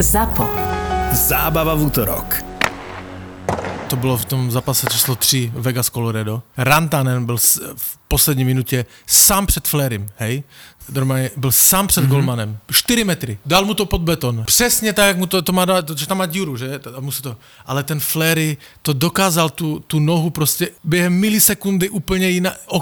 [0.00, 0.48] ZAPO.
[1.12, 2.44] Zábava v útorok.
[3.88, 6.42] To bylo v tom zápase číslo 3 Vegas Colorado.
[6.56, 7.36] Rantanen byl
[7.76, 10.42] v poslední minutě sám před Flerim, hej?
[10.92, 12.08] Normálně byl sám před mm-hmm.
[12.08, 12.58] golmanem.
[12.72, 13.38] 4 metry.
[13.46, 14.44] Dal mu to pod beton.
[14.46, 16.80] Přesně tak, jak mu to, to má dát, že tam má díru, že?
[16.96, 17.36] A musí to.
[17.66, 22.78] Ale ten Flery to dokázal tu, tu nohu prostě během milisekundy úplně jinak o-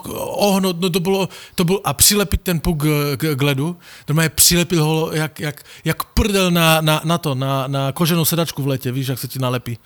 [0.49, 0.81] ohnout.
[0.81, 3.77] No to bylo, to bylo a přilepit ten puk k, k, k ledu.
[4.09, 8.63] Normálně přilepil ho jak, jak, jak prdel na, na, na to, na, na koženou sedačku
[8.63, 9.79] v letě, víš, jak se ti nalepí.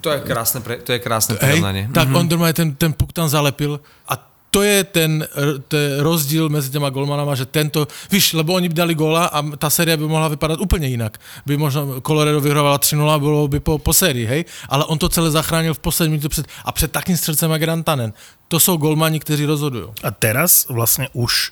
[0.00, 3.28] To je krásne, pre, to je krásne Hej, tak on normálně ten, ten puk tam
[3.28, 5.26] zalepil a to je ten,
[5.68, 9.70] ten rozdíl mezi těma golmanama, že tento, víš, lebo oni by dali góla a ta
[9.70, 11.18] série by mohla vypadat úplně jinak.
[11.46, 14.44] By možná Colorado vyhrávala 3-0 a bylo by po, po sérii, hej?
[14.68, 18.12] Ale on to celé zachránil v poslední minutě před, a před takým střelcem jak Rantanen.
[18.48, 19.90] To jsou golmani, kteří rozhodují.
[20.06, 21.50] A teraz vlastne už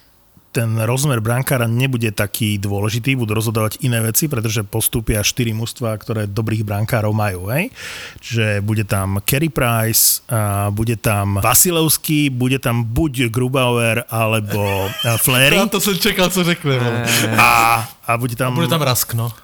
[0.53, 6.29] ten rozmer brankára nebude taký dôležitý, budú rozhodovať iné veci, pretože postúpia štyri mužstva, ktoré
[6.29, 7.49] dobrých brankárov majú.
[7.49, 7.73] Hej?
[8.21, 15.17] Čiže bude tam Kerry Price, a bude tam Vasilevský, bude tam buď Grubauer alebo a
[15.17, 16.77] Flery to jsem čekal, co řekne.
[16.81, 16.91] No.
[17.39, 19.27] a, a bude tam, Bude tam Rask, no.
[19.27, 19.42] Uh,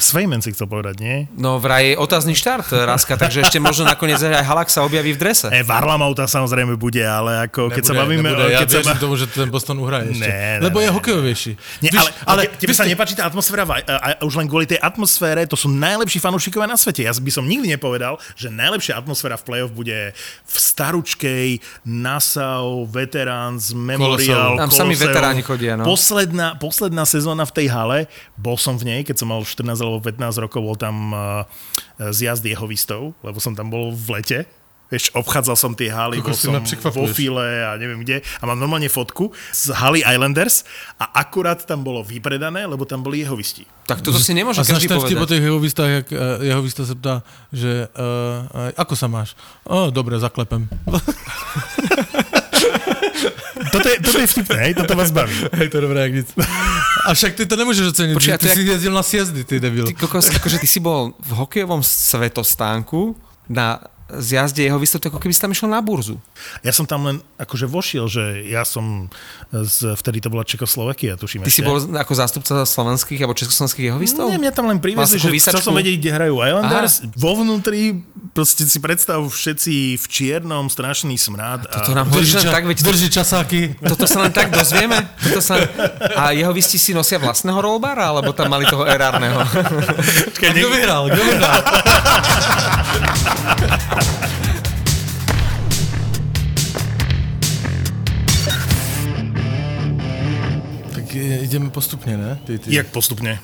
[0.00, 1.16] Svejmen si chcel povedať, nie?
[1.36, 5.20] No vraj je otázny štart, Raska, takže ešte možno nakoniec aj Halak sa objaví v
[5.20, 5.52] drese.
[5.52, 8.24] E, Varlamov tam samozrejme bude, ale ako keď sa bavíme...
[8.24, 8.56] nebude.
[8.56, 10.24] Ja keď sa ba- tomu, že ten Boston uhraje ešte.
[10.24, 10.96] Ne, ne, Lebo ne, je ne.
[10.96, 11.52] hokejovější.
[11.84, 14.48] Nie, Víš, ale, ale tebe sa ste- nepáči tá atmosféra a, a, a už len
[14.48, 17.04] kvôli tej atmosfére, to sú najlepší fanúšikovia na svete.
[17.04, 20.16] Ja by som nikdy nepovedal, že najlepšia atmosféra v play-off bude
[20.46, 25.84] v staručkej Nassau, Veterans, Memorial, Tam sami veteráni chodia, no.
[25.84, 27.98] Posledná, posledná sezóna v tej hale,
[28.40, 31.42] bol som v nej, keď som mal 14 alebo 15 rokov, bol tam uh,
[31.98, 34.40] zjazd jehovistov, lebo som tam bol v lete.
[34.90, 38.42] Vieš, obchádzal som tie haly, bol Kokos, ty som vo file a neviem kde a
[38.42, 40.66] mám normálne fotku z haly Islanders
[40.98, 43.70] a akurát tam bolo vypredané, lebo tam boli jehovisti.
[43.86, 45.30] Tak toto si nemôže A každý ten vtip o povedať.
[45.30, 47.22] těch jehovistách, jak uh, jehovista se ptá,
[47.54, 49.38] že uh, ako sa máš?
[49.62, 50.66] O, dobre, zaklepem.
[53.70, 54.72] Toto je, toto je vtipné, hej?
[54.74, 55.34] toto vás baví.
[55.54, 56.28] Hej, to je dobré, jak nic.
[57.06, 59.86] A však ty to nemôžeš oceniť, Počkej, ty to si jezdil na sjezdy, ty debil.
[59.86, 63.14] Ty kokos, akože ty si bol v hokejovom svetostánku
[63.46, 63.78] na
[64.18, 66.18] zjazde jeho výstup, ako keby si tam išiel na burzu.
[66.66, 69.06] Ja som tam len akože vošiel, že ja som
[69.52, 71.68] z, vtedy to bola Čekoslovakia, tuším Ty si ešte.
[71.68, 74.26] bol ako zástupca slovenských alebo československých jeho výstav?
[74.26, 75.66] Nie, mňa tam len priviezli, si že chcel výsačku?
[75.70, 76.94] som vedieť, kde hrajú Islanders.
[77.06, 77.12] Aha.
[77.14, 81.68] Vo vnútri, proste si predstav všetci v čiernom, strašný smrad.
[81.70, 81.96] To A...
[81.96, 83.60] nám hovoríš len ča- tak, veď to, drží časáky.
[83.82, 84.96] toto sa len tak dozvieme?
[85.20, 85.68] Toto sa len...
[86.16, 89.38] A jeho vysti si nosia vlastného rollbara, alebo tam mali toho erárneho?
[89.40, 89.46] A
[90.34, 91.10] kto vyhral?
[91.10, 91.58] Kto vyhral?
[100.94, 102.38] tak e, ideme postupne, ne?
[102.46, 102.74] Ty, ty.
[102.74, 103.40] Jak postupne?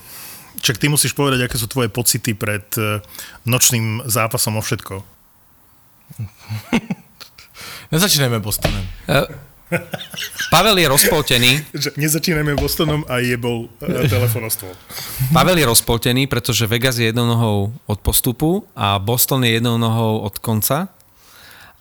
[0.60, 3.00] Čak ty musíš povedať, aké sú tvoje pocity pred eh,
[3.46, 5.04] nočným zápasom o všetko.
[7.94, 8.82] Nezačínajme Bostonem.
[10.50, 11.52] Pavel je rozpoltený.
[12.02, 14.70] Nezačínajme Bostonom a jebol uh, telefonostvo.
[15.32, 20.20] Pavel je rozpoltený, pretože Vegas je jednou nohou od postupu a Boston je jednou nohou
[20.20, 20.88] od konca.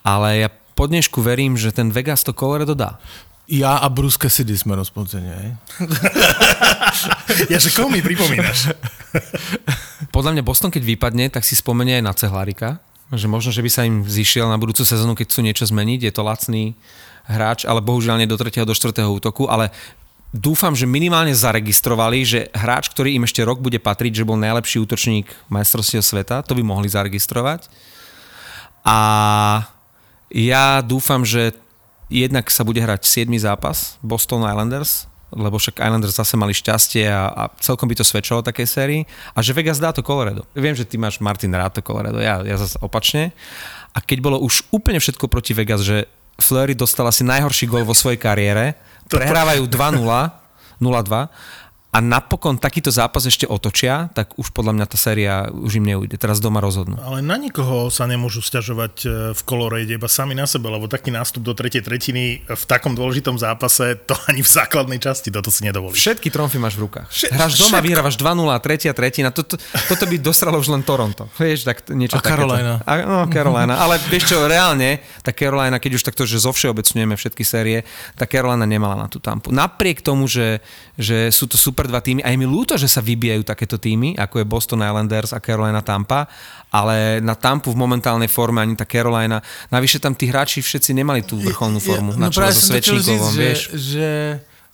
[0.06, 3.00] Ale ja po dnešku verím, že ten Vegas to Colorado dá.
[3.46, 5.50] Ja a Bruce Cassidy sme rozpolcení, hej?
[7.52, 8.72] Ja, že koho mi pripomínaš?
[10.16, 12.80] Podľa mňa Boston, keď vypadne, tak si spomenie aj na Cehlárika.
[13.14, 16.10] Že možno, že by sa im zišiel na budúcu sezónu, keď chcú niečo zmeniť.
[16.10, 16.74] Je to lacný
[17.28, 18.66] hráč, ale bohužiaľ nie do 3.
[18.66, 18.96] do 4.
[19.06, 19.46] útoku.
[19.46, 19.70] Ale
[20.36, 24.84] dúfam, že minimálne zaregistrovali, že hráč, ktorý im ešte rok bude patriť, že bol najlepší
[24.84, 27.72] útočník majstrovstiev sveta, to by mohli zaregistrovať.
[28.84, 29.00] A
[30.30, 31.56] ja dúfam, že
[32.12, 33.32] jednak sa bude hrať 7.
[33.40, 38.46] zápas Boston Islanders, lebo však Islanders zase mali šťastie a, a celkom by to svedčalo
[38.46, 39.02] takej sérii.
[39.34, 40.46] A že Vegas dá to Colorado.
[40.54, 43.34] Viem, že ty máš Martin rád to Colorado, ja, ja zase opačne.
[43.96, 47.96] A keď bolo už úplne všetko proti Vegas, že Fleury dostal asi najhorší gol vo
[47.96, 48.76] svojej kariére,
[49.10, 50.02] prehrávajú 2-0,
[50.82, 51.30] 0-2
[51.96, 56.20] a napokon takýto zápas ešte otočia, tak už podľa mňa tá séria už im neujde.
[56.20, 57.00] Teraz doma rozhodnú.
[57.00, 61.08] Ale na nikoho sa nemôžu stiažovať e, v kolorejde, iba sami na sebe, lebo taký
[61.08, 65.64] nástup do tretej tretiny v takom dôležitom zápase, to ani v základnej časti toto si
[65.64, 65.96] nedovolí.
[65.96, 67.08] Všetky tromfy máš v rukách.
[67.08, 67.86] Vše- Hráš doma, všetko.
[67.88, 69.30] vyhrávaš 2-0, tretia tretina.
[69.32, 71.32] Toto, toto by dostralo už len Toronto.
[71.40, 72.44] Vieš, tak niečo A takéto.
[72.44, 72.84] Carolina.
[72.84, 73.80] A, no, Carolina.
[73.80, 77.88] Ale vieš čo, reálne, tá Carolina, keď už takto, že zovšeobecňujeme všetky série,
[78.20, 79.56] tá Carolina nemala na tú tampu.
[79.56, 80.60] Napriek tomu, že,
[81.00, 84.42] že sú to super dva týmy, aj mi ľúto, že sa vybijajú takéto týmy, ako
[84.42, 86.28] je Boston Islanders a Carolina Tampa,
[86.72, 89.42] ale na Tampu v momentálnej forme ani tá Carolina,
[89.72, 92.70] navyše tam tí hráči všetci nemali tú vrcholnú formu, na no čele práve so som
[92.76, 93.60] Svečníkovom, vieš.
[93.72, 94.08] že, že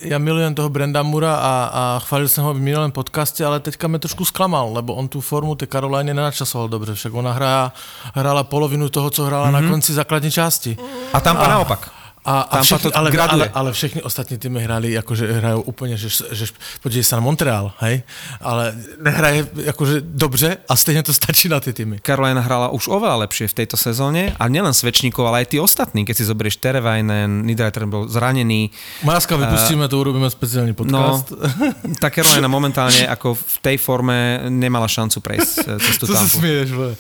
[0.02, 3.88] já milujem toho Brenda Mura a, a chválil jsem ho v minulém podcastě, ale teďka
[3.88, 7.74] mě trošku zklamal, lebo on tu formu té Caroline nenačasoval dobře, však ona hrála,
[8.14, 9.52] hrála polovinu toho, co hrála mm-hmm.
[9.54, 9.70] na Mhm.
[9.70, 10.78] konci základní části.
[11.14, 12.01] A tam a naopak.
[12.26, 13.50] A, a všechny, ale, graduje.
[13.50, 16.46] ale, ale všechny ostatní týmy hráli, jakože hrajou úplně, že, že
[16.82, 18.04] podívej se na Montreal, hej,
[18.42, 22.00] ale nehraje jakože dobře a stejně to stačí na ty týmy.
[22.06, 26.06] Carolina hrala už oveľa lepšie v tejto sezóne a nielen Svečníkov, ale aj tí ostatní,
[26.06, 28.70] keď si zoberieš Terevainen, Niederreiter bol zranený.
[29.02, 31.34] Máska, vypustíme to, urobíme speciální No, podcast.
[32.06, 36.38] tá Carolina momentálne ako v tej forme nemala šancu prejsť eh, cez tú Co tampu.
[36.38, 36.94] směješ, vole?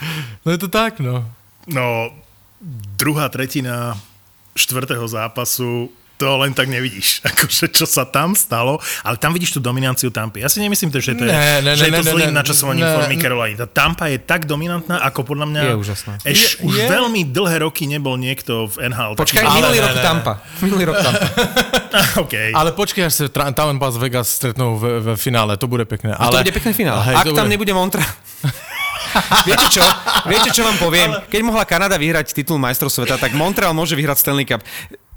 [0.45, 1.29] No je to tak, no.
[1.69, 2.09] No,
[2.97, 3.93] druhá tretina
[4.53, 9.59] štvrtého zápasu to len tak nevidíš, akože čo sa tam stalo, ale tam vidíš tú
[9.59, 10.45] dominanciu Tampy.
[10.45, 13.57] Ja si nemyslím, že to je, Ne, ne, že je to zlým načasovaním formy Caroliny.
[13.57, 16.13] Tá Tampa je tak dominantná, ako podľa mňa Je úžasná.
[16.21, 16.85] Eš, Je- už je.
[16.85, 19.17] veľmi dlhé roky nebol niekto v NHL.
[19.17, 20.05] taký- Počkaj, Ale minulý ne, rok ne, ne.
[20.05, 20.33] Tampa.
[20.61, 21.25] Minulý rok Tampa.
[22.29, 22.33] OK.
[22.53, 26.13] Ale počkej, až se Tra- Tampa z Vegas stretnou v, v finále, to bude pekné.
[26.13, 27.01] A to bude pekné finále.
[27.01, 28.05] Hej, Ak tam bude- nebude Montreal.
[29.47, 29.83] Viete čo?
[30.27, 31.09] Viete, čo vám poviem?
[31.27, 34.63] Keď mohla Kanada vyhrať titul majstrov sveta, tak Montreal môže vyhrať Stanley Cup.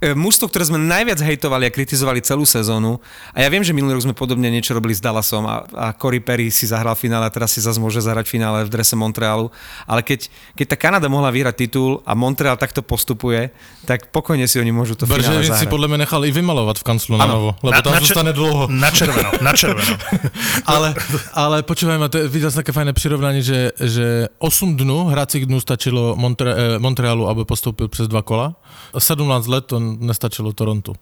[0.05, 3.01] E, Mužstvo, ktoré sme najviac hejtovali a kritizovali celú sezónu,
[3.33, 6.21] a ja viem, že minulý rok sme podobne niečo robili s Dallasom a, a Corey
[6.21, 9.49] Perry si zahral finále a teraz si zase môže zahrať finále v drese Montrealu,
[9.89, 13.49] ale keď, keď tá Kanada mohla vyhrať titul a Montreal takto postupuje,
[13.89, 16.83] tak pokojne si oni môžu to finále Brževin si podle mě nechal i vymalovat v
[16.83, 18.69] kanclu na novo, lebo tam čer- zůstane dlouho.
[18.69, 19.97] Na červeno, na červeno.
[20.67, 20.95] Ale,
[21.35, 25.47] ale počúvaj ma, to je, videl som také fajné prirovnanie, že, že 8 dnů, hracích
[25.47, 28.57] dnů stačilo Montre, eh, Montrealu, aby postoupil přes dva kola.
[28.99, 30.95] 17 let to nestačilo Torontu.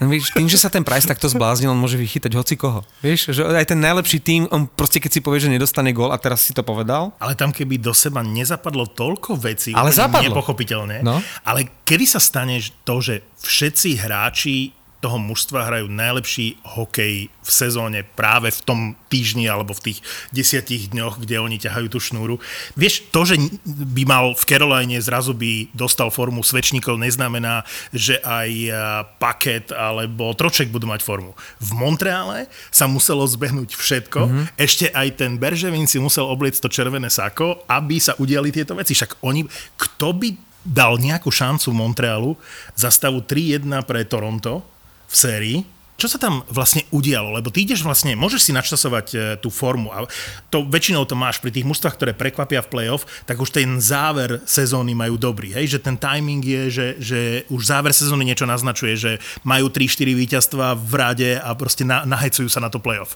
[0.00, 2.88] No, Víš, tým, že sa ten Price takto zbláznil, on môže vychytať hoci koho.
[2.98, 6.16] Vieš, že aj ten najlepší tým, on proste keď si povie, že nedostane gól a
[6.16, 10.32] teraz si to povedal, Ale tam keby do seba nezapadlo toľko vecí, Ale zapadlo.
[10.32, 11.20] nepochopiteľne, No.
[11.44, 18.06] ale kedy sa stane to, že všetci hráči toho mužstva hrajú najlepší hokej v sezóne
[18.06, 19.98] práve v tom týždni alebo v tých
[20.30, 22.38] desiatich dňoch, kde oni ťahajú tú šnúru.
[22.78, 23.34] Vieš, to, že
[23.66, 28.70] by mal v Caroline zrazu by dostal formu svečníkov, neznamená, že aj a,
[29.18, 31.34] Paket alebo Troček budú mať formu.
[31.58, 34.44] V Montreale sa muselo zbehnúť všetko, mm-hmm.
[34.54, 38.94] ešte aj ten Berževin si musel obliecť to červené sako, aby sa udiali tieto veci.
[38.94, 39.42] Však oni,
[39.74, 40.28] kto by
[40.62, 42.38] dal nejakú šancu Montrealu
[42.78, 44.71] za stavu 3-1 pre Toronto
[45.12, 45.58] v sérii,
[46.00, 47.36] čo sa tam vlastne udialo?
[47.38, 50.08] Lebo ty ideš vlastne, môžeš si načasovať e, tú formu a
[50.50, 54.42] to, väčšinou to máš pri tých mústvách, ktoré prekvapia v play-off, tak už ten záver
[54.42, 55.76] sezóny majú dobrý, hej?
[55.76, 57.20] že ten timing je, že, že
[57.54, 59.12] už záver sezóny niečo naznačuje, že
[59.46, 63.14] majú 3-4 víťazstva v rade a proste na, nahecujú sa na to play-off.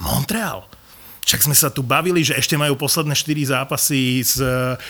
[0.00, 0.64] Montreal.
[1.26, 4.38] Však sme sa tu bavili, že ešte majú posledné 4 zápasy, s,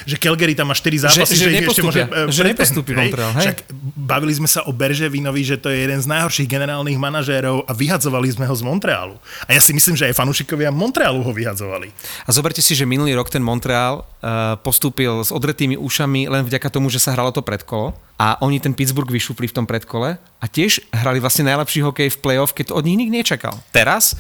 [0.05, 2.53] že Calgary tam má 4 zápasy, že ich ešte môže e, že hej?
[2.93, 3.45] Montreal, hej?
[3.49, 3.57] Však
[3.97, 8.29] bavili sme sa o Berževinovi, že to je jeden z najhorších generálnych manažérov a vyhadzovali
[8.29, 9.17] sme ho z Montrealu.
[9.49, 11.89] A ja si myslím, že aj fanúšikovia Montrealu ho vyhadzovali.
[12.29, 16.69] A zoberte si, že minulý rok ten Montreal uh, postúpil s odretými ušami len vďaka
[16.69, 20.45] tomu, že sa hralo to predkolo a oni ten Pittsburgh vyšupli v tom predkole a
[20.45, 23.57] tiež hrali vlastne najlepší hokej v playoff, keď to od nich nikto nečakal.
[23.73, 24.13] Teraz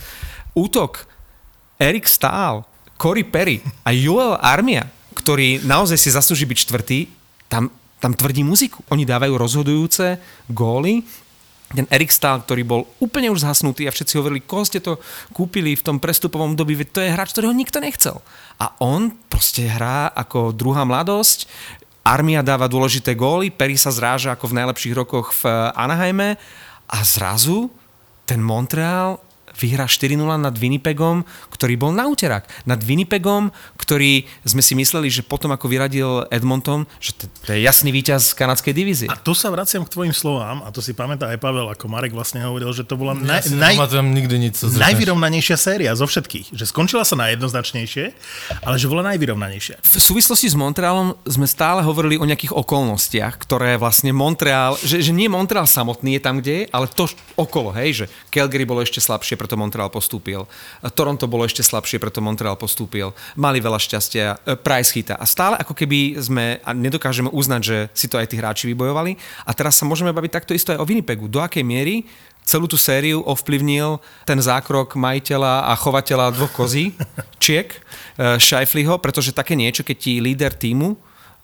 [0.56, 1.04] útok
[1.76, 2.64] Erik Stahl,
[2.96, 6.98] Corey Perry a Joel Armia, ktorý naozaj si zaslúži byť štvrtý,
[7.48, 7.68] tam,
[8.00, 8.80] tam tvrdí muziku.
[8.92, 10.16] Oni dávajú rozhodujúce
[10.48, 11.04] góly,
[11.66, 15.02] ten Erik Stahl, ktorý bol úplne už zhasnutý a všetci hovorili, koho ste to
[15.34, 18.22] kúpili v tom prestupovom dobi, veď to je hráč, ktorého nikto nechcel.
[18.62, 21.50] A on proste hrá ako druhá mladosť,
[22.06, 26.38] Armia dáva dôležité góly, Perry sa zráža ako v najlepších rokoch v Anaheime.
[26.86, 27.66] A zrazu
[28.22, 29.18] ten Montreal
[29.58, 32.46] vyhrá 4-0 nad Winnipegom, ktorý bol na úterák.
[32.68, 37.64] Nad Winnipegom, ktorý sme si mysleli, že potom ako vyradil Edmonton, že to, to je
[37.64, 39.08] jasný víťaz kanadskej divízie.
[39.08, 42.12] A tu sa vraciam k tvojim slovám, a to si pamätá aj Pavel, ako Marek
[42.12, 44.76] vlastne hovoril, že to bola Ja naj, naj, nikdy řekneš.
[44.76, 46.52] najvyrovnanejšia séria zo všetkých.
[46.52, 48.04] Že skončila sa najjednoznačnejšie,
[48.62, 49.80] ale že bola najvyrovnanejšia.
[49.80, 55.12] V súvislosti s Montrealom sme stále hovorili o nejakých okolnostiach, ktoré vlastne Montreal, že, že
[55.14, 57.08] nie Montreal samotný je tam, kde je, ale to
[57.38, 60.42] okolo, hej, že Calgary bolo ešte slabšie, preto Montreal postúpil.
[60.98, 63.14] Toronto bolo ešte slabšie, preto Montreal postúpil.
[63.38, 65.14] Mali veľa šťastia, e, Price chyta.
[65.14, 69.14] A stále ako keby sme, a nedokážeme uznať, že si to aj tí hráči vybojovali.
[69.46, 71.30] A teraz sa môžeme baviť takto isto aj o Winnipegu.
[71.30, 72.10] Do akej miery
[72.42, 76.94] celú tú sériu ovplyvnil ten zákrok majiteľa a chovateľa dvoch kozí,
[77.42, 77.70] Čiek,
[78.18, 80.94] Šajfliho, pretože také niečo, keď ti líder týmu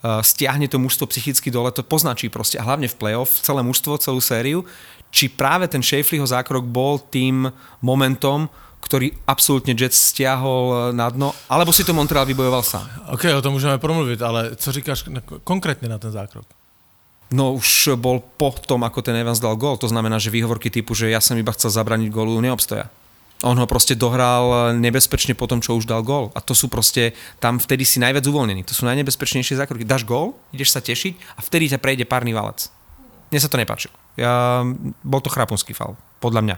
[0.02, 3.98] uh, stiahne to mužstvo psychicky dole, to poznačí proste, a hlavne v play-off, celé mužstvo,
[4.02, 4.66] celú sériu,
[5.12, 7.52] či práve ten Šejfliho zákrok bol tým
[7.84, 8.48] momentom,
[8.80, 12.88] ktorý absolútne Jets stiahol na dno, alebo si to Montreal vybojoval sám.
[13.14, 15.04] OK, o tom můžeme promluvit, ale co říkáš
[15.44, 16.48] konkrétně na ten zákrok?
[17.32, 19.80] No už bol po tom, ako ten Evans dal gól.
[19.80, 22.92] To znamená, že výhovorky typu, že ja som iba chcel zabraniť gólu, neobstoja.
[23.40, 26.28] On ho proste dohral nebezpečne po tom, čo už dal gól.
[26.36, 28.68] A to sú proste, tam vtedy si najviac uvoľnení.
[28.68, 29.88] To sú najnebezpečnejšie zákroky.
[29.88, 32.68] Dáš gól, ideš sa tešiť a vtedy ťa prejde párny valec.
[33.32, 33.96] Mne sa to nepáčilo.
[34.20, 34.60] Ja,
[35.00, 36.56] bol to chrapunský fal, podľa mňa.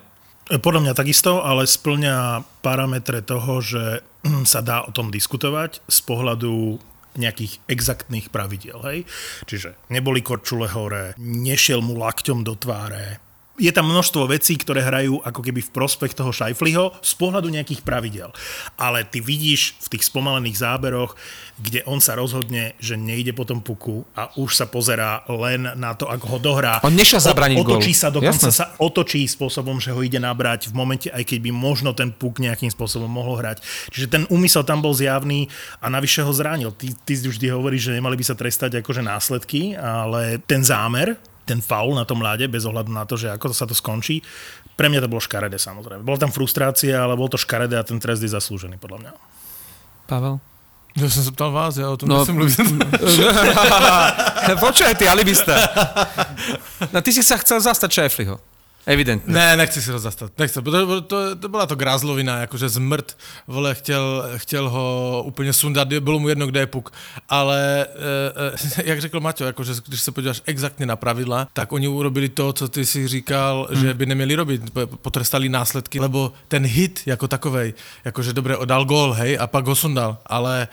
[0.59, 4.03] Podľa mňa takisto, ale splňa parametre toho, že
[4.53, 6.83] sa dá o tom diskutovať z pohľadu
[7.15, 8.83] nejakých exaktných pravidiel.
[8.91, 8.99] Hej?
[9.47, 13.23] Čiže neboli korčule hore, nešiel mu lakťom do tváre,
[13.55, 17.87] je tam množstvo vecí, ktoré hrajú ako keby v prospech toho Šajfliho z pohľadu nejakých
[17.87, 18.35] pravidel.
[18.75, 21.15] Ale ty vidíš v tých spomalených záberoch,
[21.63, 25.95] kde on sa rozhodne, že nejde po tom puku a už sa pozerá len na
[25.95, 26.83] to, ako ho dohrá.
[26.83, 28.59] On nešiel zabraniť Otočí sa, dokonca Jasné.
[28.59, 32.43] sa otočí spôsobom, že ho ide nabrať v momente, aj keď by možno ten puk
[32.43, 33.63] nejakým spôsobom mohol hrať.
[33.95, 35.47] Čiže ten úmysel tam bol zjavný
[35.79, 36.75] a navyše ho zranil.
[36.75, 41.61] Ty, ty vždy hovoríš, že nemali by sa trestať akože následky, ale ten zámer, ten
[41.61, 44.25] faul na tom ľade, bez ohľadu na to, že ako sa to skončí.
[44.75, 46.03] Pre mňa to bolo škaredé samozrejme.
[46.03, 49.13] Bola tam frustrácia, ale bol to škaredé a ten trest je zaslúžený podľa mňa.
[50.11, 50.41] Pavel?
[50.95, 52.55] Ja som sa ptal vás, ja o tom No, no, mluviť.
[54.63, 55.55] Počkaj, ty alibista.
[56.95, 58.39] No ty si sa chcel zastať Šajfliho.
[58.87, 59.35] Evidentne.
[59.35, 60.33] Ne, nechci si ho zastať.
[60.39, 60.63] Nechci.
[60.63, 66.19] To, to, to byla to grázlovina, jakože zmrt, vole, chtěl, chtěl ho úplně sundat, bylo
[66.19, 66.93] mu jedno, kde je puk.
[67.29, 67.87] Ale,
[68.77, 72.29] e, e, jak řekl Maťo, jakože když se podíváš exaktně na pravidla, tak oni urobili
[72.29, 73.81] to, co ty si říkal, hmm.
[73.81, 74.63] že by neměli robit.
[75.03, 77.75] Potrestali následky, lebo ten hit jako takovej,
[78.05, 80.19] jakože dobré, dal gól, hej, a pak ho sundal.
[80.27, 80.69] Ale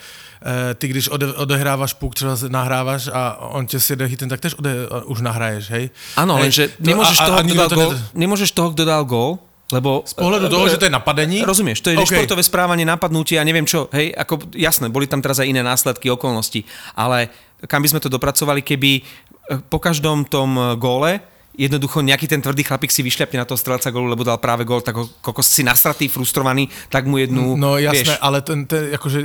[0.75, 4.73] ty, když ode, odehrávaš puk, třeba nahrávaš a on tě sjede hitem, tak tež ode,
[5.05, 5.89] už nahraješ, hej.
[6.17, 8.69] Áno, Hej, lenže to- nemôžeš, a- toho, a nikto dal to gól, ne- nemôžeš toho,
[8.73, 9.37] kto dal gól,
[9.71, 10.01] lebo...
[10.03, 11.45] Z pohľadu toho, že to je napadení?
[11.45, 12.03] Rozumieš, to je OK.
[12.03, 12.17] okay.
[12.17, 13.87] športové správanie, napadnutie a neviem čo.
[13.93, 16.65] Hej, ako jasné, boli tam teraz aj iné následky, okolnosti,
[16.97, 17.29] ale
[17.69, 21.21] kam by sme to dopracovali, keby eh, po každom tom eh, góle
[21.53, 24.81] jednoducho nejaký ten tvrdý chlapík si vyšľapne na toho strelca gólu, lebo dal práve gól,
[24.81, 28.91] tak ho, kokos si nasratý, frustrovaný, tak mu jednu, No jasné, vieš, ale ten, ten,
[28.91, 29.19] jakože,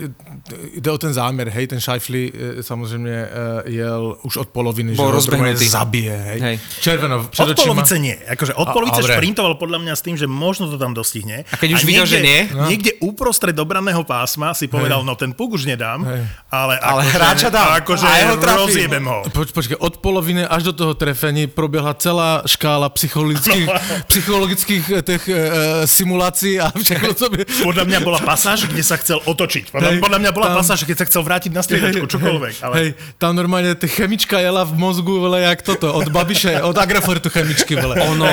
[0.76, 5.06] jde o ten záměr, hej, ten Šajfli eh, samozřejmě eh, jel už od poloviny, Bol
[5.08, 5.68] že rozbehnutý.
[5.68, 6.40] zabije, hej.
[6.40, 6.56] Hej.
[6.80, 8.18] Červeno, Od polovice nie.
[8.28, 9.14] Akože od A- polovice dobre.
[9.14, 11.46] šprintoval podľa mňa s tým, že možno to tam dostihne.
[11.46, 12.50] A keď už videl, že nie?
[12.50, 12.66] No.
[12.66, 16.26] Niekde uprostred dobraného pásma si povedal, no ten puk už nedám, Hej.
[16.50, 17.68] ale, Ale akože, hráča dám.
[17.80, 18.60] Akože A ja ho trafím.
[18.66, 19.18] rozjebem ho.
[19.30, 23.66] Poč, počkej, od poloviny až do toho trefení proběhla celá škála psychologických,
[24.10, 25.36] psychologických eh, těch uh,
[25.84, 27.38] simulací a všechno, co by...
[27.44, 29.70] Podľa mňa bola pasáž, kde sa chcel otočiť.
[29.70, 32.54] Podľa, Hej, podľa mňa bola tam- pasáž, keď sa chcel vrátiť na striedačku, čokoľvek.
[32.62, 32.74] Ale...
[32.76, 37.30] Hej, tam normálně ty chemička jela v mozgu, vole, jak toto, od Babiše, od Agrofortu
[37.30, 37.96] chemičky, vole.
[38.00, 38.28] ono,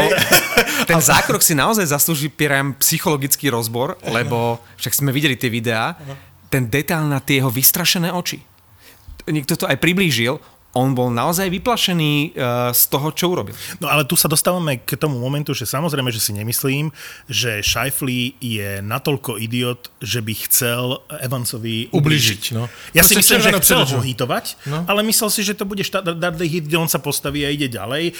[0.85, 5.95] ten zákrok si naozaj zaslúži priam psychologický rozbor, lebo však sme videli tie videá,
[6.49, 8.41] ten detail na tie jeho vystrašené oči.
[9.23, 10.37] Niekto to aj priblížil,
[10.73, 13.53] on bol naozaj vyplašený uh, z toho, čo urobil.
[13.77, 16.89] No ale tu sa dostávame k tomu momentu, že samozrejme, že si nemyslím,
[17.29, 22.65] že Shifley je natoľko idiot, že by chcel Evansovi Ublížiť, no.
[22.97, 24.81] Ja si Proste myslím, že chcel ho hitovať, No.
[24.89, 28.17] ale myslel si, že to bude štandardný hit, kde on sa postaví a ide ďalej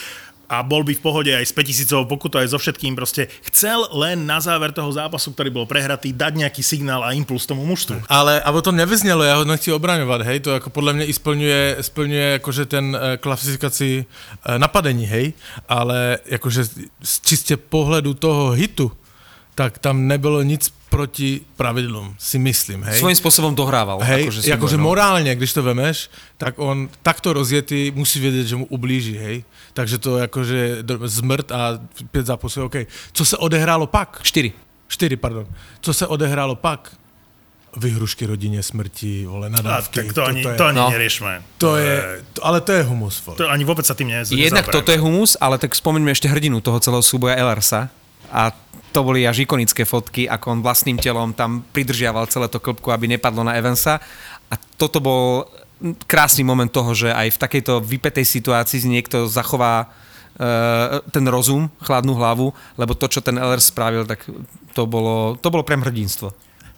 [0.49, 2.95] a bol by v pohode aj s 5000 pokutou, aj so všetkým.
[2.95, 7.47] Proste chcel len na záver toho zápasu, ktorý bol prehratý, dať nejaký signál a impuls
[7.47, 8.05] tomu mužstvu.
[8.09, 11.77] Ale aby to nevyznělo, já ho nechci obraňovat, hej, to jako podle mě i splňuje,
[11.81, 15.33] splňuje jakože ten uh, klasifikaci uh, napadení, hej,
[15.69, 16.63] ale jakože
[17.03, 18.91] z čistě pohledu toho hitu,
[19.55, 22.99] tak tam nebylo nic proti pravidlům, si myslím, hej.
[23.01, 23.97] Svojím spôsobom dohrával.
[24.05, 28.65] Hej, akože akože, morálne, když to vemeš, tak on takto rozjetý musí vědět, že mu
[28.69, 29.43] ublíží, hej.
[29.73, 31.81] Takže to akože dr- zmrt a
[32.13, 32.75] pět zápasů, OK.
[33.13, 34.19] Co se odehrálo pak?
[34.21, 34.53] 4.
[34.87, 35.45] Čtyři, pardon.
[35.81, 36.93] Co se odehrálo pak?
[37.77, 39.99] Vyhrušky rodině smrti, vole, A, nadávky.
[39.99, 40.89] tak to ani, toto je, to ani No.
[40.89, 41.41] neriešme.
[41.57, 43.37] to je, to, ale to je humus, vole.
[43.37, 46.61] To ani vôbec sa tým nez, Jednak toto je humus, ale tak spomeňme ešte hrdinu
[46.61, 47.89] toho celého súboja Ellersa.
[48.29, 48.53] A
[48.93, 53.09] to boli až ikonické fotky, ako on vlastným telom tam pridržiaval celé to klbku, aby
[53.09, 53.97] nepadlo na Evansa.
[54.47, 55.49] A toto bol
[56.05, 59.89] krásny moment toho, že aj v takejto vypetej situácii si niekto zachová
[60.37, 64.23] e, ten rozum, chladnú hlavu, lebo to, čo ten Ellers spravil, tak
[64.77, 66.31] to bolo, to bolo prem hrdinstvo.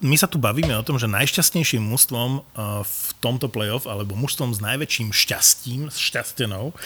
[0.04, 4.52] My sa tu bavíme o tom, že najšťastnejším mužstvom uh, v tomto playoff, alebo mužstvom
[4.52, 6.76] s najväčším šťastím, s šťastenou,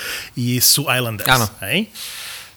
[0.63, 1.27] sú Islanders.
[1.27, 1.51] Áno.
[1.67, 1.91] Hej?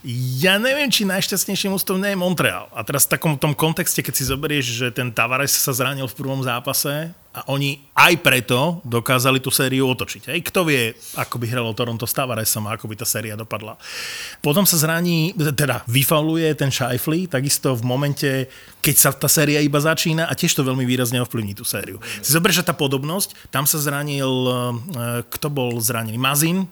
[0.04, 2.68] Ja neviem, či najšťastnejším mužstvom nie je Montreal.
[2.76, 6.18] A teraz v takom tom kontexte, keď si zoberieš, že ten Tavares sa zranil v
[6.20, 10.30] prvom zápase a oni aj preto dokázali tú sériu otočiť.
[10.30, 10.40] Hej?
[10.54, 13.74] Kto vie, ako by hralo Toronto s Tavaresom a ako by tá séria dopadla.
[14.38, 18.30] Potom sa zraní, teda vyfauluje ten Shifley, takisto v momente,
[18.86, 21.98] keď sa tá séria iba začína a tiež to veľmi výrazne ovplyvní tú sériu.
[22.22, 24.56] Si zoberieš, že tá podobnosť, tam sa zranil, eh,
[25.26, 26.22] kto bol zranený?
[26.22, 26.70] Mazin,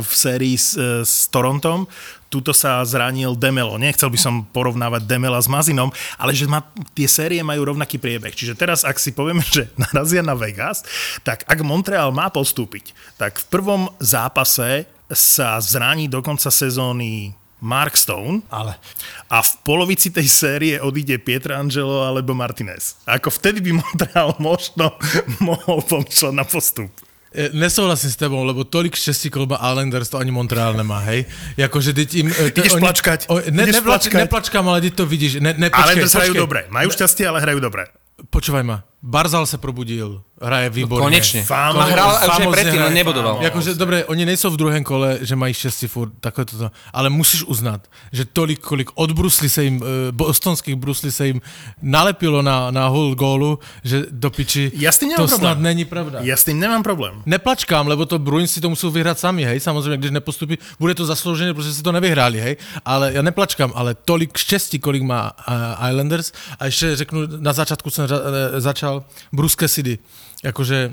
[0.00, 1.90] v sérii s, s Torontom.
[2.28, 3.80] Tuto sa zranil Demelo.
[3.80, 5.88] Nechcel by som porovnávať Demela s Mazinom,
[6.20, 6.60] ale že ma,
[6.92, 8.36] tie série majú rovnaký priebeh.
[8.36, 9.66] Čiže teraz, ak si povieme, že
[9.98, 10.86] narazia na Vegas,
[11.26, 17.98] tak ak Montreal má postúpiť, tak v prvom zápase sa zraní do konca sezóny Mark
[17.98, 18.78] Stone Ale
[19.26, 22.94] a v polovici tej série odíde Pietrangelo alebo Martinez.
[23.02, 24.94] Ako vtedy by Montreal možno
[25.42, 26.86] mohol pomýšľať na postup.
[27.34, 31.26] E, Nesouhlasím s tebou, lebo tolik štěstí kolba Islanders to ani Montreal nemá, hej?
[31.58, 32.26] Jakože teď im...
[32.30, 34.20] e, te- Ideš plačkať, O, ne, ideš neplač, plačkať.
[34.22, 35.42] neplačkám, ale ty to vidíš.
[35.42, 36.38] Ne, ne, počkej, hrajú počkej.
[36.38, 36.60] dobre.
[36.70, 37.90] Majú šťastie, ale hrajú dobre.
[38.30, 38.86] Počúvaj ma.
[39.02, 40.22] Barzal se probudil.
[40.42, 41.04] Hraje výborně.
[41.04, 41.42] Konečne.
[41.42, 42.94] Fám- A hral už aj predtým, hraje.
[42.94, 43.38] nebodoval.
[43.42, 46.70] Jakože, dobre, oni nejsou v druhém kole, že mají štěstí furt, takhle toto.
[46.94, 51.40] Ale musíš uznat, že tolik, kolik od brusly se jim, eh, bostonských brusly se jim
[51.82, 55.38] nalepilo na, na hul gólu, že do piči, Ja s tým to nemám problém.
[55.54, 56.18] snad není pravda.
[56.22, 57.22] Ja s tým nemám problém.
[57.26, 61.02] Neplačkám, lebo to Bruins si to musí vyhrát sami, hej, samozřejmě, když nepostupí, bude to
[61.06, 65.88] zasloužené, protože si to nevyhráli, hej, ale já neplačkám, ale tolik štěstí, kolik má uh,
[65.90, 68.20] Islanders a ještě řeknu, na začátku jsem ra-
[68.54, 69.98] eh, začal Bruce Cassidy,
[70.44, 70.92] jakože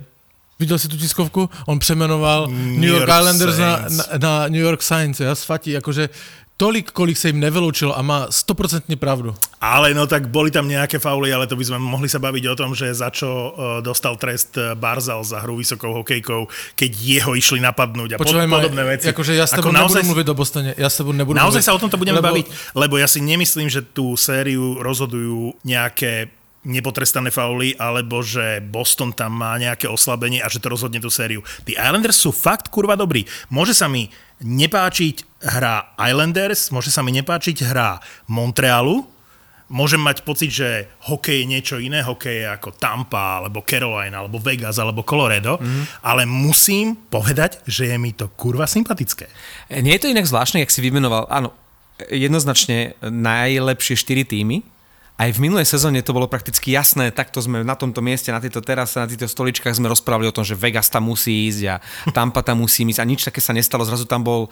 [0.60, 1.50] Viděl jsi tu tiskovku?
[1.66, 6.10] On přemenoval New York, York Islanders na, na, na New York Saints, ja svatí, jakože
[6.58, 9.36] tolik, kolik se jim nevyloučilo a má 100% pravdu.
[9.62, 12.56] Ale no tak boli tam nejaké fauly, ale to by sme mohli sa baviť o
[12.56, 13.52] tom, že za čo uh,
[13.84, 16.48] dostal trest uh, Barzal za hru vysokou hokejkou,
[16.80, 19.12] keď jeho išli napadnúť a pod, Počúvaj ma, podobné veci.
[19.12, 21.76] Akože ja s tebou naozaj- mluvit o Bostone, ja s tebou nebudu Naozaj mluvit, sa
[21.76, 22.46] o tomto budeme lebo- baviť,
[22.80, 26.32] lebo ja si nemyslím, že tú sériu rozhodujú nejaké
[26.66, 31.46] nepotrestané fauly, alebo že Boston tam má nejaké oslabenie a že to rozhodne tú sériu.
[31.64, 33.24] Tí Islanders sú fakt kurva dobrí.
[33.54, 34.10] Môže sa mi
[34.42, 39.06] nepáčiť hra Islanders, môže sa mi nepáčiť hra Montrealu,
[39.70, 44.38] môžem mať pocit, že hokej je niečo iné, hokej je ako Tampa, alebo Carolina, alebo
[44.38, 46.06] Vegas, alebo Colorado, mm.
[46.06, 49.26] ale musím povedať, že je mi to kurva sympatické.
[49.82, 51.50] Nie je to inak zvláštne, jak si vymenoval, áno,
[52.12, 54.75] jednoznačne najlepšie 4 týmy.
[55.16, 58.60] Aj v minulej sezóne to bolo prakticky jasné, takto sme na tomto mieste, na tejto
[58.60, 61.76] terase, na týchto stoličkách sme rozprávali o tom, že Vegas tam musí ísť a
[62.12, 63.88] Tampa tam musí ísť a nič také sa nestalo.
[63.88, 64.52] Zrazu tam bol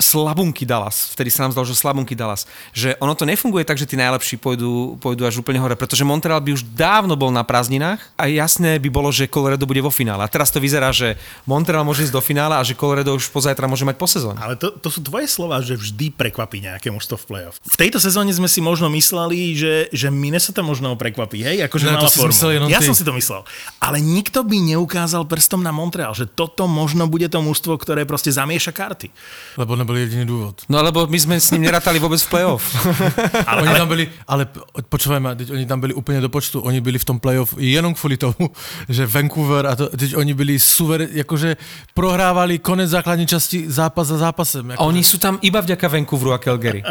[0.00, 1.12] slabunky Dallas.
[1.12, 2.48] Vtedy sa nám zdalo, že slabunky Dallas.
[2.72, 6.40] Že ono to nefunguje tak, že tí najlepší pôjdu, pôjdu až úplne hore, pretože Montreal
[6.40, 10.24] by už dávno bol na prázdninách a jasné by bolo, že Colorado bude vo finále.
[10.24, 13.68] A teraz to vyzerá, že Montreal môže ísť do finále a že Colorado už pozajtra
[13.68, 14.40] môže mať po sezóne.
[14.40, 17.60] Ale to, to sú tvoje slova, že vždy prekvapí nejaké mužstvo v play-off.
[17.60, 21.68] V tejto sezóne sme si možno mysleli, že, že Minnesota možno prekvapí, hej?
[21.68, 22.32] Akože Ne, mala to formu.
[22.32, 22.88] myslel Ja ty.
[22.88, 23.44] som si to myslel.
[23.84, 28.32] Ale nikto by neukázal prstom na Montreal, že toto možno bude to mužstvo, ktoré proste
[28.32, 29.12] zamieša karty.
[29.60, 30.62] Lebo nebyl jediný důvod.
[30.68, 32.62] No lebo my sme s ním nerátali vôbec v play-off.
[33.50, 36.60] Ale, oni tam byli, ale p- počúvaj ma, teď oni tam byli úplně do počtu,
[36.60, 38.50] oni byli v tom playoff jenom kvůli tomu,
[38.88, 41.56] že Vancouver a to, teď oni byli suver, jakože
[41.94, 44.70] prohrávali konec základní časti zápas za zápasem.
[44.70, 46.82] A Jako, oni sú tam iba vďaka Vancouveru a Calgary.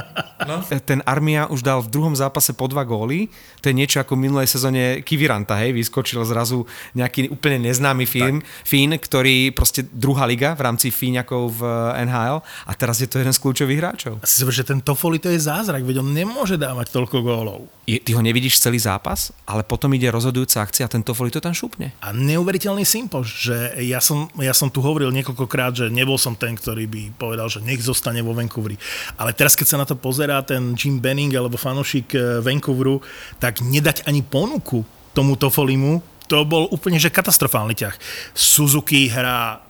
[0.48, 0.64] No.
[0.86, 3.28] Ten Armia už dal v druhom zápase po dva góly.
[3.62, 8.42] To je niečo ako v minulej sezóne Kiviranta, hej, vyskočil zrazu nejaký úplne neznámy Fín,
[8.66, 11.62] Fín, ktorý proste druhá liga v rámci Fíňakov v
[12.08, 14.13] NHL a teraz je to jeden z kľúčových hráčov.
[14.17, 17.69] A si zober, že ten Toffoli to je zázrak, veď on nemôže dávať toľko gólov.
[17.86, 21.38] Je, ty ho nevidíš celý zápas, ale potom ide rozhodujúca akcia a ten Toffoli to
[21.38, 21.93] tam šupne.
[22.02, 26.58] A neuveriteľný sympoš, že ja som, ja som tu hovoril niekoľkokrát, že nebol som ten,
[26.58, 28.82] ktorý by povedal, že nech zostane vo Vancouveri.
[29.21, 32.97] Ale teraz, keď sa na to pozerá ten Jim Benning alebo fanošik eh, Vancouveru,
[33.38, 34.82] tak nedať ani ponuku
[35.13, 37.95] tomu Toffolimu, to bol úplne že katastrofálny ťah.
[38.38, 39.68] Suzuki hrá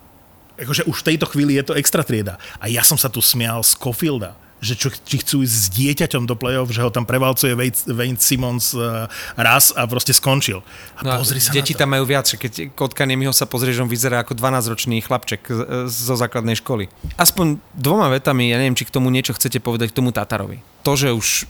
[0.60, 2.36] akože už v tejto chvíli je to extra trieda.
[2.60, 6.28] A ja som sa tu smial z Cofielda že čo, či chcú ísť s dieťaťom
[6.28, 7.56] do play-off, že ho tam prevalcuje
[7.88, 9.08] Wayne Simmons uh,
[9.40, 10.60] raz a proste skončil.
[11.00, 14.22] A No pozri sa deti tam majú viac, keď Kotkaniemiho sa pozrie, že on vyzerá
[14.22, 16.92] ako 12-ročný chlapček z- zo základnej školy.
[17.16, 20.60] Aspoň dvoma vetami, ja neviem, či k tomu niečo chcete povedať, k tomu Tatarovi.
[20.84, 21.48] To, že už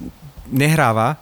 [0.53, 1.17] nehráva,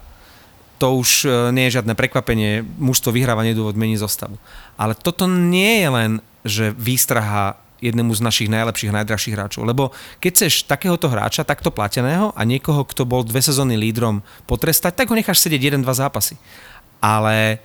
[0.78, 4.36] to už e, nie je žiadne prekvapenie, mužstvo vyhráva nedôvod mení zostavu.
[4.76, 6.12] Ale toto nie je len,
[6.46, 9.64] že výstraha jednému z našich najlepších, najdražších hráčov.
[9.66, 14.98] Lebo keď chceš takéhoto hráča, takto plateného a niekoho, kto bol dve sezóny lídrom potrestať,
[14.98, 16.38] tak ho necháš sedieť jeden, dva zápasy.
[16.98, 17.62] Ale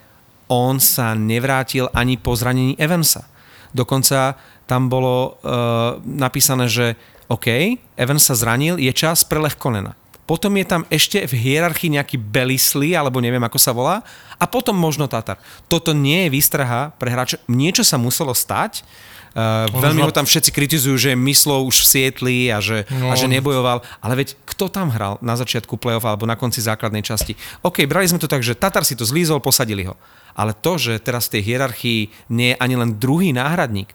[0.52, 3.24] on sa nevrátil ani po zranení Evansa.
[3.72, 4.36] Dokonca
[4.68, 6.94] tam bolo uh, napísané, že
[7.32, 9.96] OK, Evans sa zranil, je čas pre Lechkonena.
[10.28, 14.04] Potom je tam ešte v hierarchii nejaký Belisli, alebo neviem, ako sa volá,
[14.36, 15.40] a potom možno Tatar.
[15.66, 17.40] Toto nie je výstraha pre hráča.
[17.48, 18.84] Niečo sa muselo stať,
[19.32, 23.08] Uh, veľmi ho tam všetci kritizujú, že myslou už v Sietli a že, no.
[23.08, 23.80] a že nebojoval.
[24.04, 27.32] Ale veď kto tam hral na začiatku play-off alebo na konci základnej časti?
[27.64, 29.96] OK, brali sme to tak, že Tatar si to zlízol, posadili ho.
[30.36, 33.92] Ale to, že teraz v tej hierarchii nie je ani len druhý náhradník,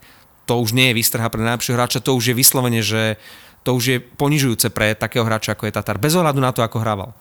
[0.47, 3.19] to už nie je výstraha pre najlepšieho hráča, to už je vyslovene, že
[3.67, 6.79] to už je ponižujúce pre takého hráča, ako je Tatar, bez ohľadu na to, ako
[6.79, 7.11] hrával.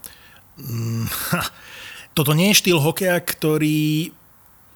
[2.16, 4.14] Toto nie je štýl hokeja, ktorý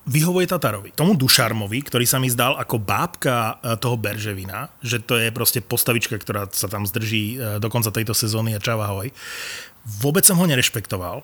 [0.08, 0.96] vyhovuje Tatarovi.
[0.96, 5.60] Tomu Dušarmovi, ktorý sa mi zdal ako bábka e, toho Berževina, že to je proste
[5.60, 9.12] postavička, ktorá sa tam zdrží e, do konca tejto sezóny a čava hoj.
[10.00, 11.20] Vôbec som ho nerešpektoval.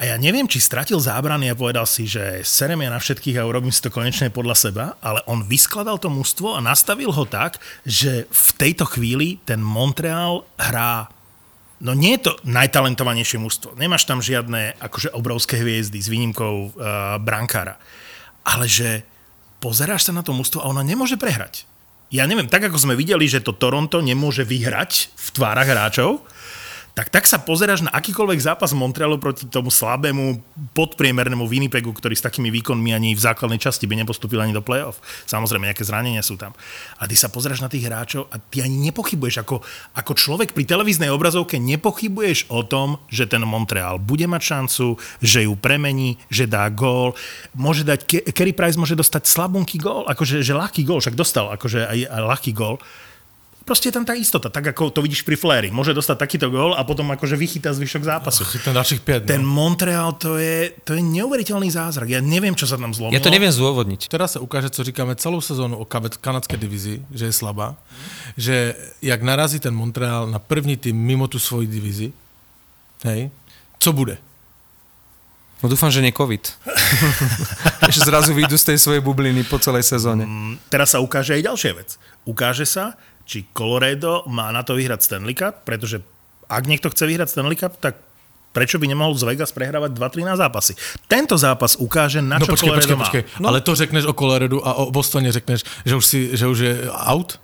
[0.00, 3.46] A ja neviem, či stratil zábrany a povedal si, že serem ja na všetkých a
[3.46, 7.60] urobím si to konečne podľa seba, ale on vyskladal to mužstvo a nastavil ho tak,
[7.86, 11.10] že v tejto chvíli ten Montreal hrá
[11.82, 13.74] No nie je to najtalentovanejšie mužstvo.
[13.74, 17.74] Nemáš tam žiadne akože obrovské hviezdy s výnimkou uh, brankára.
[18.42, 19.06] Ale že
[19.62, 21.66] pozeráš sa na to mužstvo a ona nemôže prehrať.
[22.12, 26.20] Ja neviem, tak ako sme videli, že to Toronto nemôže vyhrať v tvárach hráčov,
[26.92, 30.44] tak tak sa pozeráš na akýkoľvek zápas Montrealu proti tomu slabému
[30.76, 35.00] podpriemernému Winnipegu, ktorý s takými výkonmi ani v základnej časti by nepostupil ani do play-off.
[35.24, 36.52] Samozrejme, nejaké zranenia sú tam.
[37.00, 39.64] A ty sa pozeráš na tých hráčov a ty ani nepochybuješ, ako,
[39.96, 45.48] ako človek pri televíznej obrazovke nepochybuješ o tom, že ten Montreal bude mať šancu, že
[45.48, 47.16] ju premení, že dá gól.
[47.56, 48.04] Môže dať,
[48.36, 52.52] Kerry Price môže dostať slabunky gól, akože že ľahký gól, však dostal akože aj ľahký
[52.52, 52.76] gól
[53.62, 55.68] proste je tam tá istota, tak ako to vidíš pri Fléry.
[55.70, 58.42] Môže dostať takýto gól a potom akože vychytá zvyšok zápasu.
[58.44, 59.30] Chytá našich 5.
[59.30, 59.50] Ten no.
[59.50, 62.10] Montreal, to je, to je neuveriteľný zázrak.
[62.10, 63.16] Ja neviem, čo sa tam zlomilo.
[63.16, 64.10] Ja to neviem zdôvodniť.
[64.10, 67.78] Teraz sa ukáže, co říkáme celou sezónu o kanadskej divizii, že je slabá.
[68.36, 72.12] Že jak narazí ten Montreal na první tým mimo tu svoji divizi,
[73.06, 73.30] hej,
[73.78, 74.18] co bude?
[75.62, 76.42] No dúfam, že nie COVID.
[77.94, 80.26] Že zrazu vyjdu z tej svojej bubliny po celej sezóne.
[80.26, 81.88] Mm, teraz sa ukáže aj ďalšia vec.
[82.26, 82.94] Ukáže sa,
[83.26, 86.02] či Colorado má na to vyhrať Stanley Cup, pretože
[86.50, 87.96] ak niekto chce vyhrať Stanley Cup, tak
[88.52, 90.76] prečo by nemohol z Vegas prehrávať 2-3 na zápasy.
[91.08, 93.22] Tento zápas ukáže, na no, čo počkej, Colorado počkej, počkej.
[93.40, 93.46] No.
[93.48, 96.72] Ale to řekneš o Colorado a o Bostone řekneš, že už, si, že už je
[96.92, 97.40] out?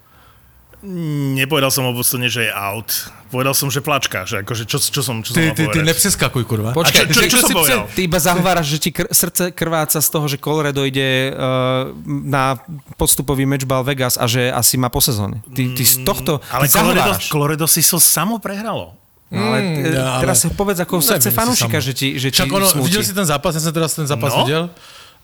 [0.79, 3.11] Nepovedal som o Bostone, že je out.
[3.35, 6.47] Povedal som, že plačka, že akože čo, čo som, čo ty, som ty, ty nepřeskakuj,
[6.47, 6.71] kurva.
[6.71, 7.83] Počkaj, čo, čo, čo, čo som povedal?
[7.91, 12.63] Ty iba zahováraš, že ti kr- srdce krváca z toho, že Colorado ide uh, na
[12.95, 15.43] podstupový matchball Vegas a že asi má po sezóne.
[15.51, 18.95] Ty, ty z tohto mm, Ale Colorado, Colorado si so samo prehralo.
[19.35, 22.55] No, ale, mm, ja, ale teraz povedz ako srdce fanúšika, že ti, že ti Čak
[22.55, 24.47] ono, videl si ten zápas, ja som teraz ten zápas no?
[24.47, 24.71] videl.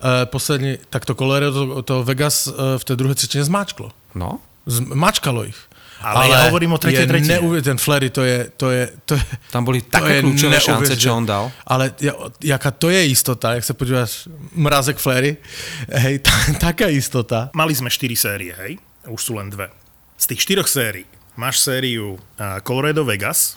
[0.03, 3.95] Uh, poslední, tak to Colorado, to, to Vegas uh, v tej druhej třetine zmáčklo.
[4.19, 4.43] No.
[4.92, 5.57] Mačkalo ich.
[6.05, 7.40] Ale, ale ja hovorím o tretej tretine.
[7.40, 9.24] Neuvi- ten Flery, to je, to je, to je...
[9.48, 11.48] Tam boli také kľúčové šance, čo on dal.
[11.64, 11.96] Ale
[12.44, 15.40] jaká to je istota, jak sa podívaš, mrazek Flery,
[15.88, 17.48] hej, t- taká istota.
[17.57, 18.77] Mali sme 4 série, hej,
[19.09, 19.72] už sú len dve.
[20.20, 21.09] Z tých štyroch sérií
[21.40, 22.20] máš sériu
[22.68, 23.57] Colorado Vegas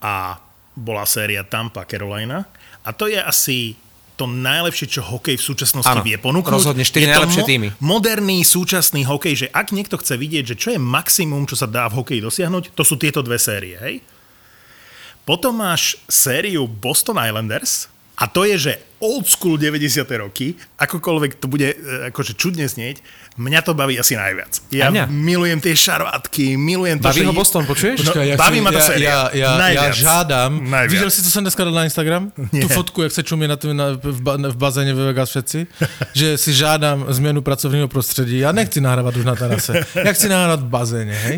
[0.00, 0.40] a
[0.72, 2.48] bola séria Tampa Carolina
[2.84, 3.76] a to je asi
[4.16, 6.56] to najlepšie, čo hokej v súčasnosti ano, vie ponúknuť.
[6.56, 7.68] Rozhodne 4 je najlepšie mo- týmy.
[7.84, 11.84] Moderný, súčasný hokej, že ak niekto chce vidieť, že čo je maximum, čo sa dá
[11.92, 13.76] v hokeji dosiahnuť, to sú tieto dve série.
[13.76, 14.00] Hej?
[15.28, 20.08] Potom máš sériu Boston Islanders, a to je, že old school 90.
[20.16, 21.76] roky, akokoľvek to bude e,
[22.08, 23.04] akože čudne znieť,
[23.36, 24.60] mňa to baví asi najviac.
[24.72, 27.28] Ja milujem tie šarvátky, milujem to, Baví že...
[27.28, 28.08] ho Boston, počuješ?
[28.08, 29.28] No, ja baví ma to séria.
[29.32, 30.56] Ja, ja, ja žádám.
[30.56, 30.92] Najviac.
[30.92, 32.32] Videl si, co som dneska dal na Instagram?
[32.50, 32.64] Nie.
[32.64, 34.08] Tu fotku, jak sa čumie na, na, v,
[34.52, 35.58] v bazéne v Vegas všetci.
[36.18, 38.40] že si žádám zmenu pracovného prostredí.
[38.40, 39.84] Ja nechci nahrávať už na terase.
[39.94, 41.36] Ja chci nahrávať v bazéne, hej?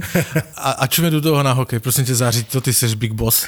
[0.55, 1.83] A, a čumie do toho na hokej.
[1.83, 3.47] Prosím ťa, zářiť, to ty seš big boss.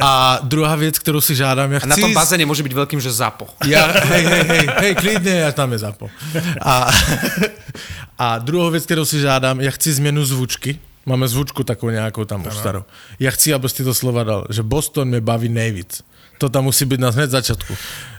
[0.00, 1.88] A druhá vec, ktorú si žádám, ja chci...
[1.88, 3.48] A na tom bazéne môže byť veľkým, že zapo.
[3.68, 6.08] Ja, hej, hej, hej, hej, klidne, ja tam je zapo.
[6.60, 6.88] A,
[8.20, 10.76] a druhou vec, ktorú si žádám, ja chci zmenu zvučky.
[11.08, 12.84] Máme zvučku takú nejakou tam už starou.
[13.16, 16.04] Ja chci, aby si to slova dal, že Boston me baví nejvíc
[16.40, 17.72] to tam musí byť na hneď začiatku.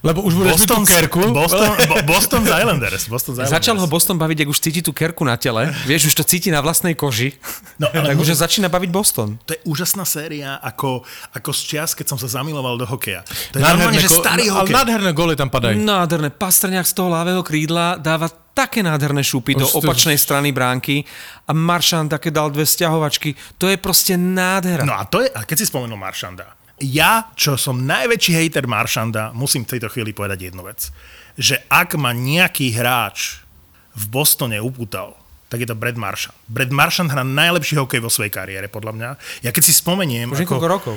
[0.06, 1.22] Lebo už budeš Boston, tú kerku.
[1.34, 3.10] Boston, bo, Boston Islanders.
[3.10, 3.58] Boston Islanders.
[3.58, 5.74] Začal ho Boston baviť, ak už cíti tú kerku na tele.
[5.90, 7.34] Vieš, už to cíti na vlastnej koži.
[7.82, 9.42] No, ale tak už začína baviť Boston.
[9.50, 11.02] To je úžasná séria, ako,
[11.34, 13.26] ako z čias, keď som sa zamiloval do hokeja.
[13.26, 14.70] To je normálne, že starý hokej.
[14.70, 15.82] Ale nádherné goly tam padajú.
[15.82, 16.30] Nádherné.
[16.30, 21.08] Pastrňák z toho ľavého krídla dáva také nádherné šupy do opačnej strany bránky
[21.48, 23.36] a Maršan také dal dve stiahovačky.
[23.58, 24.84] To je proste nádhera.
[24.84, 29.32] No a to je, a keď si spomenul Maršanda, ja, čo som najväčší hejter Maršanda,
[29.38, 30.90] musím v tejto chvíli povedať jednu vec.
[31.38, 33.46] Že ak ma nejaký hráč
[33.94, 35.14] v Bostone upútal,
[35.52, 36.34] tak je to Brad Maršan.
[36.48, 39.10] Brad Maršan hrá najlepší hokej vo svojej kariére, podľa mňa.
[39.46, 40.32] Ja keď si spomeniem...
[40.32, 40.96] Už ako, rokov.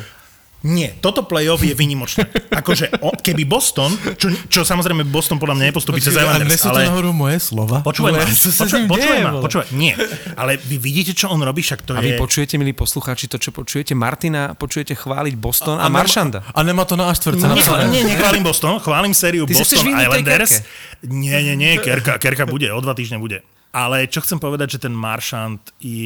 [0.64, 2.24] Nie, toto play-off je vynimočné.
[2.64, 2.88] Akože,
[3.20, 6.88] keby Boston, čo, čo samozrejme Boston podľa mňa nepostupí cez Islanders, ale...
[6.88, 7.84] Ale moje slova?
[7.84, 9.92] Počúvaj ma, počúvaj, počúvaj ma, počúvaj, nie.
[10.40, 12.00] Ale vy vidíte, čo on robí, však to a je...
[12.00, 15.92] A vy počujete, milí poslucháči, to, čo počujete Martina, počujete chváliť Boston a, a, a
[15.92, 16.40] Maršanda.
[16.56, 20.64] A nemá to na A4 Nie, nie, nechválim Boston, chválim sériu Ty Boston Islanders.
[21.04, 23.44] Nie, nie, nie, Kerka, Kerka bude, o dva týždne bude.
[23.74, 25.58] Ale čo chcem povedať, že ten Maršant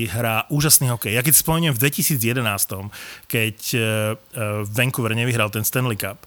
[0.09, 1.13] hrá úžasný hokej.
[1.13, 2.41] Ja keď spomeniem v 2011,
[3.29, 3.85] keď uh,
[4.65, 6.25] Vancouver nevyhral ten Stanley Cup,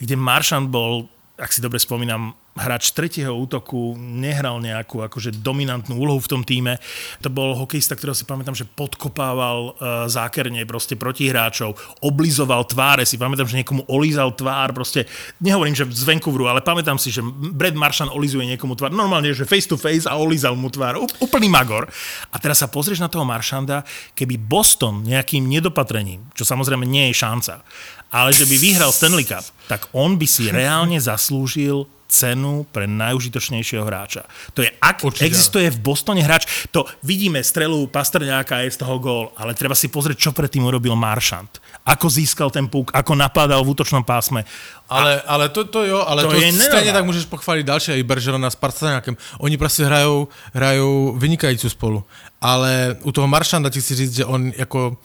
[0.00, 6.18] kde Maršant bol, ak si dobre spomínam, hráč tretieho útoku nehral nejakú akože dominantnú úlohu
[6.18, 6.82] v tom týme.
[7.22, 9.74] To bol hokejista, ktorého si pamätám, že podkopával uh,
[10.10, 13.16] zákerne proste protihráčov, oblizoval tváre, si.
[13.16, 15.06] Pamätám, že niekomu olízal tvár, proste
[15.38, 19.46] nehovorím, že z Vancouveru, ale pamätám si, že Brad Maršan olizuje niekomu tvár, normálne, že
[19.46, 21.86] face to face a olízal mu tvár, úplný magor.
[22.34, 23.86] A teraz sa pozrieš na toho Maršanda,
[24.18, 27.62] keby Boston nejakým nedopatrením, čo samozrejme nie je šanca,
[28.10, 33.86] ale že by vyhral Stanley Cup, tak on by si reálne zaslúžil cenu pre najužitočnejšieho
[33.86, 34.26] hráča.
[34.58, 35.30] To je, ak Určite.
[35.30, 39.86] existuje v Bostone hráč, to vidíme strelu Pastrňáka je z toho gól, ale treba si
[39.86, 41.62] pozrieť, čo predtým urobil Maršant.
[41.86, 44.42] Ako získal ten púk, ako napádal v útočnom pásme.
[44.90, 48.02] Ale, ale to, to jo, ale to, to je stejně tak můžeš pochválit další, i
[48.02, 49.16] Bergerona s Partaňákem.
[49.38, 52.04] Oni prostě hrajou, hrajou vynikající spolu.
[52.40, 54.96] Ale u toho Maršanda ti chci říct, že on jako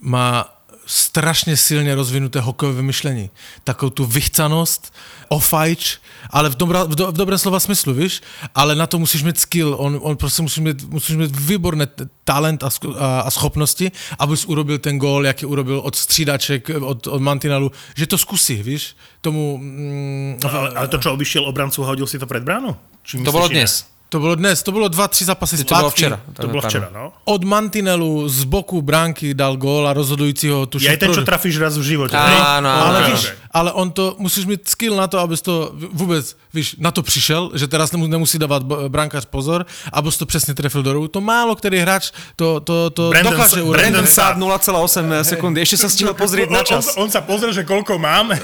[0.00, 0.54] má
[0.86, 3.30] strašně silně rozvinuté hokejové myšlení.
[3.64, 4.94] Takovou tu vychcanost,
[5.28, 5.98] ofajč,
[6.30, 8.22] ale v, dobra, v, do, v dobrém slova smyslu, víš?
[8.54, 11.86] Ale na to musíš mít skill, on, on prostě musí mít, musíš mít výborné
[12.24, 12.68] talent a,
[12.98, 18.06] a, a schopnosti, abys urobil ten gól, jaký urobil od střídaček, od, od mantinelu, že
[18.06, 18.96] to zkusí, víš?
[19.20, 19.58] Tomu...
[19.58, 22.76] Mm, ale, ale to, čo obišiel obrancu, hodil si to pred bránu?
[23.02, 23.93] Či to bolo dnes.
[24.08, 25.68] To bylo dnes, to bylo dva, tři zápasy zpátky.
[25.68, 26.20] To bylo včera.
[26.32, 27.12] To bylo včera, no.
[27.24, 31.74] Od mantinelu z boku bránky dal gól a rozhodujícího tu Je ten, čo trafíš raz
[31.74, 32.14] v živote.
[32.14, 36.36] Áno, ale, okay, víš, ale on to, musíš mít skill na to, abys to vůbec,
[36.54, 40.92] víš, na to přišel, že teraz nemusí dávat brankář pozor, abys to přesně trefil do
[40.92, 41.08] ruku.
[41.08, 43.80] To málo který hráč to, to, to Brandon, dokáže urobiť.
[43.80, 46.94] Brandon Saad 0,8 sekundy, ešte sa stihol pozrieť na čas.
[46.94, 48.38] On, on, on sa pozrel, že koľko máme.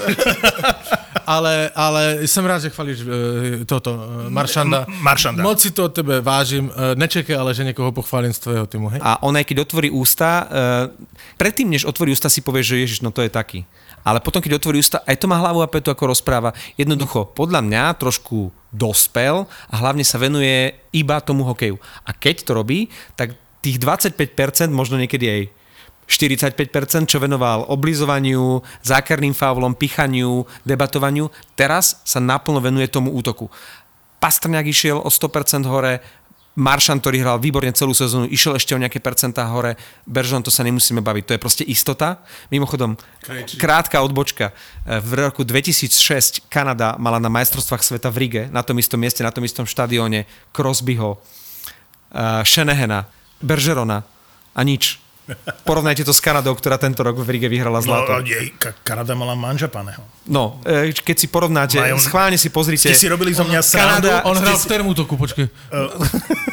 [1.25, 3.07] ale, ale jsem rád, že chvalíš uh,
[3.65, 4.85] toto, uh, Maršanda.
[4.87, 5.43] Maršanda.
[5.51, 6.71] Moc si to od tebe vážim.
[6.71, 9.03] Uh, nečekaj ale, že niekoho pochválim z tvojho týmu, hej?
[9.03, 10.47] A on aj keď otvorí ústa, uh,
[11.35, 13.67] predtým, než otvorí ústa, si povie, že ježiš, no to je taký.
[13.99, 16.55] Ale potom, keď otvorí ústa, aj to má hlavu a petu, ako rozpráva.
[16.79, 21.75] Jednoducho, podľa mňa trošku dospel a hlavne sa venuje iba tomu hokeju.
[22.07, 22.87] A keď to robí,
[23.19, 25.41] tak tých 25%, možno niekedy aj
[26.07, 31.27] 45%, čo venoval oblizovaniu, zákerným faulom, pichaniu, debatovaniu.
[31.59, 33.51] Teraz sa naplno venuje tomu útoku.
[34.21, 35.99] Pastrňák išiel o 100% hore,
[36.51, 39.79] Maršan, ktorý hral výborne celú sezónu, išiel ešte o nejaké percentá hore.
[40.03, 42.19] Beržon, to sa nemusíme baviť, to je proste istota.
[42.51, 43.55] Mimochodom, Krejči.
[43.55, 44.51] krátka odbočka.
[44.83, 49.31] V roku 2006 Kanada mala na majstrovstvách sveta v Rige, na tom istom mieste, na
[49.31, 51.23] tom istom štadióne, Crosbyho,
[52.43, 53.07] Shanahana,
[53.39, 54.03] Bergerona
[54.51, 54.99] a nič.
[55.63, 58.11] Porovnajte to s Kanadou, ktorá tento rok v Rige vyhrala no, zlato.
[58.17, 60.03] No, jej, Kanada mala manžapaného.
[60.29, 61.97] No, e, keď si porovnáte, Majú...
[61.97, 62.91] schválne si pozrite.
[62.91, 64.07] Ste si robili zo mňa srandu.
[64.11, 64.65] Kanada, on hral si...
[64.65, 65.49] v termutoku, počkej.
[65.73, 65.89] Uh,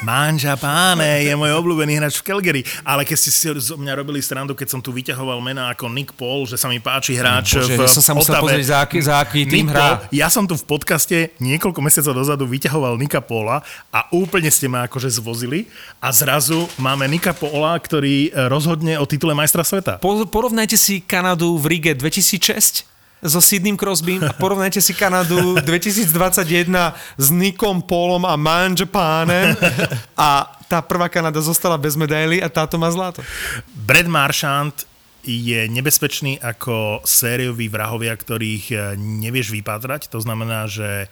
[0.03, 4.57] manžapáne je môj obľúbený hráč v Calgary, ale keď ste si zo mňa robili srandu,
[4.57, 7.85] keď som tu vyťahoval mená ako Nick Paul, že sa mi páči hráč Bože, v
[7.85, 10.05] ja som sa musel pozrieť, za aký, za aký tým hrá.
[10.09, 13.61] Ja som tu v podcaste niekoľko mesiacov dozadu vyťahoval Nika Paula
[13.93, 15.69] a úplne ste ma akože zvozili
[16.01, 18.33] a zrazu máme Nika Paula, ktorý
[18.68, 19.96] rozhodne o titule majstra sveta.
[19.96, 22.85] Po, porovnajte si Kanadu v Rige 2006
[23.24, 26.04] so Sidným Crosbym a porovnajte si Kanadu 2021
[27.16, 29.57] s Nikom Polom a Manjapánem
[30.12, 33.24] a tá prvá Kanada zostala bez medaily a táto má zlato.
[33.72, 34.85] Brad Marchand
[35.24, 40.12] je nebezpečný ako sériový vrahovia, ktorých eh, nevieš vypátrať.
[40.12, 41.09] To znamená, že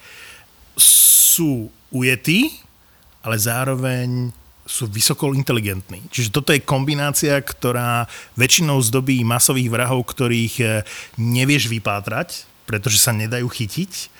[0.77, 2.53] sú ujetí,
[3.25, 4.29] ale zároveň
[4.67, 6.03] sú vysoko inteligentní.
[6.11, 10.69] Čiže toto je kombinácia, ktorá väčšinou zdobí masových vrahov, ktorých eh,
[11.15, 14.11] nevieš vypátrať, pretože sa nedajú chytiť.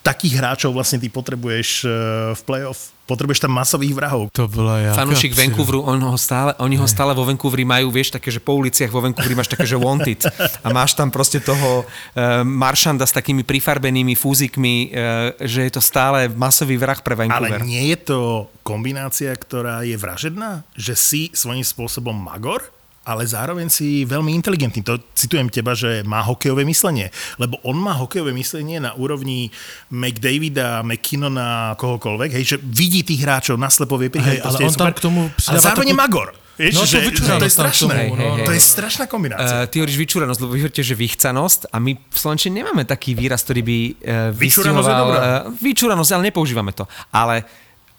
[0.00, 1.90] Takých hráčov vlastne ty potrebuješ eh,
[2.32, 4.32] v playoff potrebuješ tam masových vrahov.
[4.32, 4.92] To bola ja.
[4.96, 8.56] Fanúšik Vancouveru, on ho stále, oni ho stále vo Vancouveri majú, vieš, také, že po
[8.56, 10.24] uliciach vo Vancouveri máš také, že wanted.
[10.64, 15.82] A máš tam proste toho uh, maršanda s takými prifarbenými fúzikmi, uh, že je to
[15.84, 17.60] stále masový vrah pre Vancouver.
[17.60, 18.18] Ale nie je to
[18.64, 20.64] kombinácia, ktorá je vražedná?
[20.74, 22.73] Že si svojím spôsobom magor?
[23.04, 24.80] Ale zároveň si veľmi inteligentný.
[24.84, 27.12] To citujem teba, že má hokejové myslenie.
[27.36, 29.52] Lebo on má hokejové myslenie na úrovni
[29.92, 34.40] McDavida, McKinnona, kohokoľvek, hej, že vidí tých hráčov, naslepo vie prihať.
[34.40, 36.00] Ale on tam k tomu Ale zároveň takú...
[36.00, 36.28] Magor.
[36.54, 38.14] Vieš, no, že, že, to je strašné.
[38.14, 39.66] Tomu, no, no, to je strašná kombinácia.
[39.66, 43.42] Uh, ty hovoríš vyčúranosť, lebo vy že vychcanosť a my v Slovenčine nemáme taký výraz,
[43.42, 43.94] ktorý by uh,
[44.30, 45.18] vyčúranosť je dobrá.
[45.18, 46.86] Uh, vyčúranosť, ale nepoužívame to.
[47.10, 47.42] Ale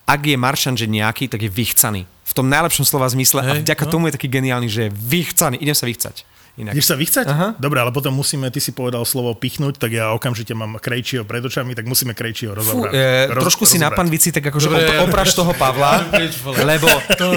[0.07, 2.07] ak je Maršan, že nejaký, tak je vychcaný.
[2.35, 3.91] Tom najlepšom slova zmysle Hej, a vďaka no.
[3.95, 5.55] tomu je taký geniálny, že je vychcaný.
[5.63, 6.27] Idem sa vychcať.
[6.55, 6.71] Inak.
[6.71, 7.25] Ideš sa vychcať?
[7.27, 7.47] Aha.
[7.59, 11.43] Dobre, ale potom musíme, ty si povedal slovo pichnúť, tak ja okamžite mám Krejčího pred
[11.43, 12.91] očami, tak musíme Krejčího Fú, rozobrať.
[12.95, 13.99] e, Roz- trošku si na rozobrať.
[13.99, 14.87] panvici, tak akože Dobre.
[14.87, 16.07] op- opraš toho Pavla,
[16.71, 16.87] lebo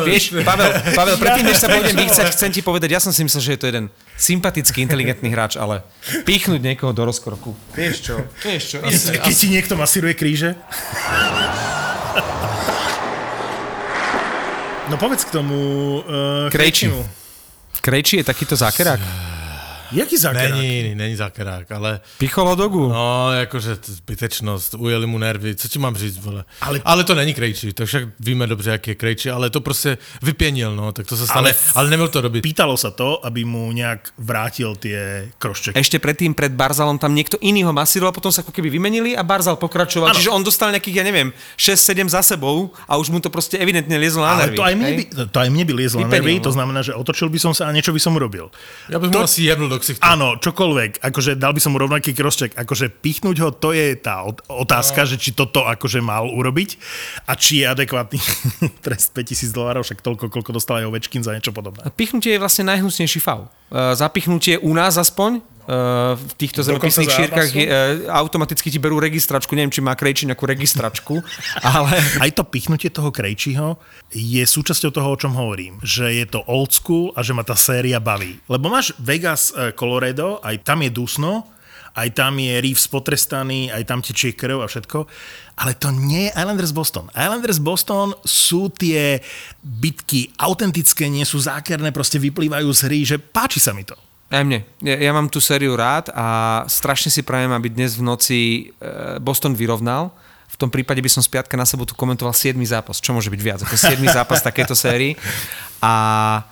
[0.07, 3.43] vieš, Pavel, Pavel, predtým, než sa pôjdem vychcať, chcem ti povedať, ja som si myslel,
[3.43, 3.85] že je to jeden
[4.15, 5.83] sympatický, inteligentný hráč, ale
[6.23, 7.59] pichnúť niekoho do rozkroku.
[7.75, 8.23] Vieš čo?
[8.47, 8.79] Vieš čo?
[8.87, 10.55] Keď, keď si niekto masíruje kríže?
[14.89, 15.55] No povedz k tomu
[16.01, 16.89] uh, Krejči.
[16.89, 17.03] Krejčimu.
[17.85, 19.01] Krejči je takýto zákerák?
[19.93, 20.51] Jaký zákerák?
[20.59, 22.89] Není, není zákerák, ale Picholo dogu.
[22.89, 26.45] no, jakože zbytečnost, ujeli mu nervy, co ti mám říct, vole.
[26.61, 29.61] Ale- Ale, ale to není Krejčí, to však víme dobře, jak je Krejčí, ale to
[29.61, 32.43] prostě vypěnil, no, tak to se stane, Ale- ale, ale nebyl to robiť.
[32.43, 35.79] Pýtalo sa to, aby mu nejak vrátil tie kroščeky.
[35.79, 39.23] Ešte predtým, pred Barzalom, tam niekto iný ho masíroval, potom sa ako keby vymenili a
[39.23, 40.11] Barzal pokračoval.
[40.13, 40.17] Áno.
[40.19, 43.97] Čiže on dostal nejakých, ja neviem, 6-7 za sebou a už mu to proste evidentne
[43.99, 44.57] liezlo na Ale nervy.
[44.57, 46.45] to aj, mne by, to aj mne by liezlo na nervy, no.
[46.45, 48.51] to znamená, že otočil by som sa a niečo by som urobil.
[48.89, 50.03] Já bych To- mu asi jebnul do ksichtu.
[50.03, 54.27] Áno, čokoľvek, akože dal by som mu rovnaký krošček, akože pichnúť ho, to je tá
[54.27, 56.79] ot- otázka, že či toto akože mal urobiť
[57.27, 58.19] a či je adekvátny
[58.85, 61.87] trest 5000 dolárov, však toľko, koľko dostal aj Ovečkin za niečo podobné.
[61.95, 63.49] Pichnutie je vlastne najhnusnejší faul.
[63.69, 65.41] Uh, zapichnutie u nás aspoň,
[66.17, 70.49] v týchto zemepisných šírkach je, uh, automaticky ti berú registračku, neviem, či má Krejči nejakú
[70.49, 71.21] registračku,
[71.77, 73.77] ale Aj to pichnutie toho Krejčího
[74.09, 75.77] je súčasťou toho, o čom hovorím.
[75.85, 78.41] Že je to old school a že ma tá séria baví.
[78.49, 81.45] Lebo máš Vegas eh, Colorado, aj tam je dusno,
[81.93, 85.05] aj tam je Reeves potrestaný, aj tam tečie krv a všetko.
[85.61, 87.13] Ale to nie je Islanders Boston.
[87.13, 89.21] Islanders Boston sú tie
[89.61, 94.08] bitky autentické, nie sú zákerné, proste vyplývajú z hry, že páči sa mi to.
[94.29, 94.61] Aj mne.
[94.85, 98.39] Ja, ja mám tú sériu rád a strašne si prajem, aby dnes v noci
[98.81, 100.13] uh, Boston vyrovnal.
[100.49, 102.57] V tom prípade by som z piatka na sobotu komentoval 7.
[102.69, 104.01] zápas, čo môže byť viac ako 7.
[104.19, 105.17] zápas takéto sérii.
[105.81, 106.45] A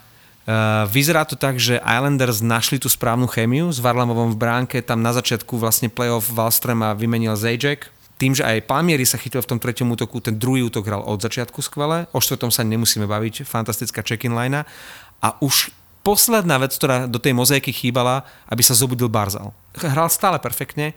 [0.47, 5.03] Uh, vyzerá to tak, že Islanders našli tú správnu chémiu s Varlamovom v bránke, tam
[5.03, 7.91] na začiatku vlastne playoff Wallström a vymenil Zajac.
[8.15, 11.19] Tým, že aj Palmieri sa chytil v tom treťom útoku, ten druhý útok hral od
[11.19, 14.63] začiatku skvele, o štvrtom sa nemusíme baviť, fantastická check-in line
[15.19, 15.75] a už
[16.07, 19.51] posledná vec, ktorá do tej mozaiky chýbala, aby sa zobudil Barzal.
[19.75, 20.95] Hral stále perfektne,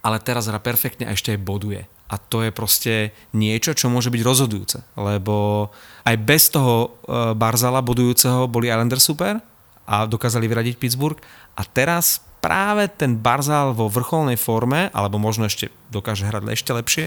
[0.00, 1.84] ale teraz hrá perfektne a ešte aj boduje.
[2.08, 4.80] A to je proste niečo, čo môže byť rozhodujúce.
[4.96, 5.68] Lebo
[6.08, 6.88] aj bez toho e,
[7.36, 9.40] Barzala bodujúceho boli Islanders super
[9.84, 11.20] a dokázali vyradiť Pittsburgh.
[11.56, 17.04] A teraz práve ten Barzal vo vrcholnej forme, alebo možno ešte dokáže hrať ešte lepšie,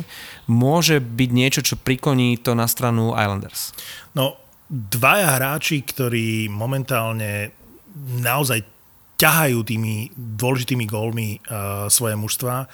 [0.50, 3.78] môže byť niečo, čo prikoní to na stranu Islanders.
[4.18, 7.56] No, dvaja hráči, ktorí momentálne
[8.20, 8.64] naozaj
[9.18, 12.70] ťahajú tými dôležitými gólmi uh, svoje mužstva,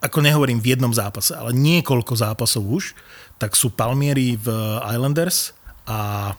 [0.00, 2.84] ako nehovorím v jednom zápase, ale niekoľko zápasov už,
[3.40, 4.48] tak sú Palmieri v
[4.84, 5.56] Islanders
[5.88, 6.32] a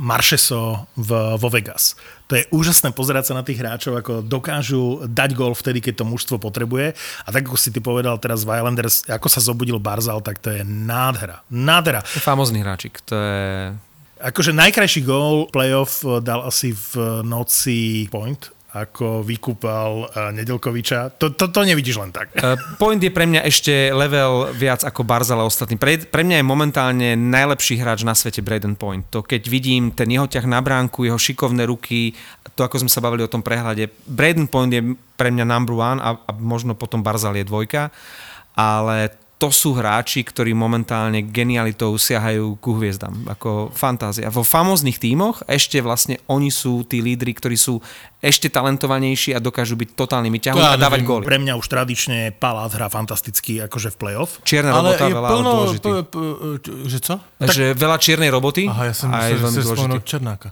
[0.00, 1.92] Maršeso v, vo Vegas.
[2.32, 6.08] To je úžasné pozerať sa na tých hráčov, ako dokážu dať gól vtedy, keď to
[6.08, 6.96] mužstvo potrebuje.
[6.96, 10.48] A tak ako si ty povedal teraz v Islanders, ako sa zobudil Barzal, tak to
[10.48, 11.44] je nádhera.
[11.52, 12.00] Nádhera.
[12.00, 13.04] To je famózny hráčik.
[13.12, 13.76] To je...
[14.20, 21.16] Akože najkrajší gól playoff eh, dal asi v noci Point, ako vykúpal eh, Nedelkoviča.
[21.16, 22.36] To, to, to nevidíš len tak.
[22.76, 25.80] Point je pre mňa ešte level viac ako Barzal a ostatní.
[25.80, 29.08] Pre, pre mňa je momentálne najlepší hráč na svete Braden Point.
[29.08, 32.12] To keď vidím ten jeho ťah na bránku, jeho šikovné ruky,
[32.52, 33.88] to ako sme sa bavili o tom prehľade.
[34.04, 34.82] Braden Point je
[35.16, 37.88] pre mňa number one a, a možno potom Barzal je dvojka,
[38.52, 44.28] ale to sú hráči, ktorí momentálne genialitou siahajú ku hviezdam, ako fantázia.
[44.28, 47.80] Vo famóznych tímoch ešte vlastne oni sú tí lídry, ktorí sú
[48.20, 51.24] ešte talentovanejší a dokážu byť totálnymi ťahmi ja a dávať góly.
[51.24, 54.44] Pre mňa už tradične Palát hrá fantasticky akože v playoff.
[54.44, 55.88] Čierna Ale robota je veľa plno, dôležitý.
[55.88, 56.16] p, p,
[56.84, 57.14] že co?
[57.40, 59.98] Takže veľa čiernej roboty Aha, ja jsem a myslel, že je veľmi dôležitý.
[60.04, 60.48] Černáka.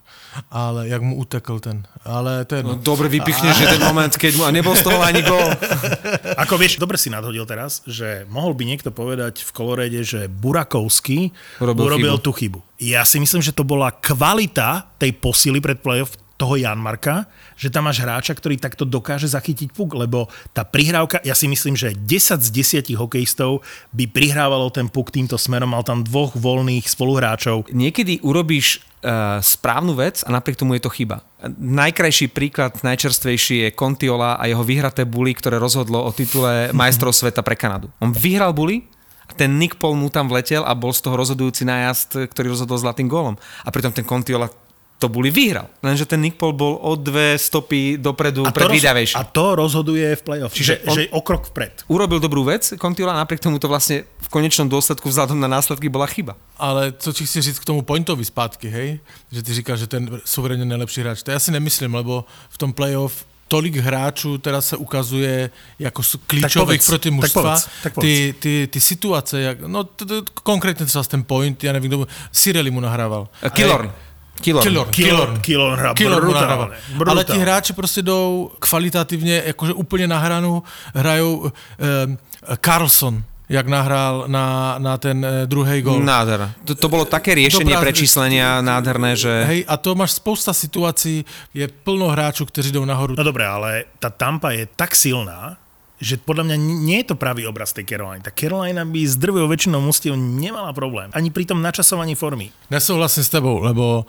[0.48, 1.84] Ale jak mu utekl ten.
[2.08, 5.04] Ale to je No, dobre vypichneš, že ten moment, keď mu, a nebol z toho
[5.04, 5.52] ani gól.
[6.48, 11.34] Ako vieš, dobre si nadhodil teraz, že mohol by niekto povedať v kolorede, že Burakovský
[11.58, 12.22] Urobil urobil, chybu.
[12.22, 12.58] tú chybu.
[12.78, 17.26] Ja si myslím, že to bola kvalita tej posily pred playoff toho Janmarka,
[17.58, 21.74] že tam máš hráča, ktorý takto dokáže zachytiť puk, lebo tá prihrávka, ja si myslím,
[21.74, 22.48] že 10 z
[22.86, 27.74] 10 hokejistov by prihrávalo ten puk týmto smerom, mal tam dvoch voľných spoluhráčov.
[27.74, 28.86] Niekedy urobíš
[29.40, 31.22] správnu vec a napriek tomu je to chyba.
[31.58, 37.46] Najkrajší príklad, najčerstvejší je Contiola a jeho vyhraté buly, ktoré rozhodlo o titule majstrov sveta
[37.46, 37.88] pre Kanadu.
[38.02, 38.82] On vyhral buly,
[39.28, 42.80] a ten Nick Paul mu tam vletel a bol z toho rozhodujúci nájazd, ktorý rozhodol
[42.80, 43.36] zlatým gólom.
[43.60, 44.48] A pritom ten Contiola
[44.98, 45.66] to boli vyhral.
[45.82, 49.14] Lenže ten Nick Paul bol o dve stopy dopredu A to, roz, predvídavejší.
[49.14, 51.72] a to rozhoduje v play-off, Čiže Čiže že, on- že o krok vpred.
[51.86, 56.06] Urobil dobrú vec, Contiola, napriek tomu to vlastne v konečnom dôsledku vzhľadom na následky bola
[56.10, 56.34] chyba.
[56.58, 58.98] Ale co ti chci říct k tomu pointovi zpátky, hej?
[59.32, 61.22] Že ty říkáš, že ten suverénně nejlepší hráč.
[61.22, 66.18] To já si nemyslím, lebo v tom playoff tolik hráčů teda se ukazuje jako s-
[66.26, 67.42] klíčových povedz, pro ty tak mužstva.
[67.42, 68.06] povedz, tak povedz.
[68.08, 68.68] ty, ty,
[69.40, 73.28] jak, no t, t, konkrétně třeba ten point, já nevím, kdo, Sireli mu nahrával.
[73.84, 73.90] Uh,
[74.40, 74.90] Killorn.
[74.90, 76.76] Killorn, Killorn hrá Killorn mu brutálne.
[76.96, 77.10] brutálne.
[77.10, 80.62] Ale ti hráči prostě jdou kvalitativně, jakože úplně na hranu,
[80.94, 82.18] hrajou um,
[82.64, 86.00] Carlson, jak nahrál na, na ten uh, druhý gol.
[86.04, 86.50] Nádhera.
[86.64, 89.32] To, to bolo také riešenie Dobrá- prečíslenia nádherné, že...
[89.48, 91.24] Hej, a to máš spousta situací,
[91.54, 93.14] je plno hráčů, kteří jdou nahoru.
[93.16, 95.56] No dobre, ale tá Tampa je tak silná,
[95.98, 98.22] že podľa mňa nie je to pravý obraz tej Caroliny.
[98.22, 101.10] Tá Carolina by s drvou väčšinou mustiev nemala problém.
[101.10, 102.54] Ani pri tom načasovaní formy.
[102.70, 104.06] Nesouhlasím s tebou, lebo...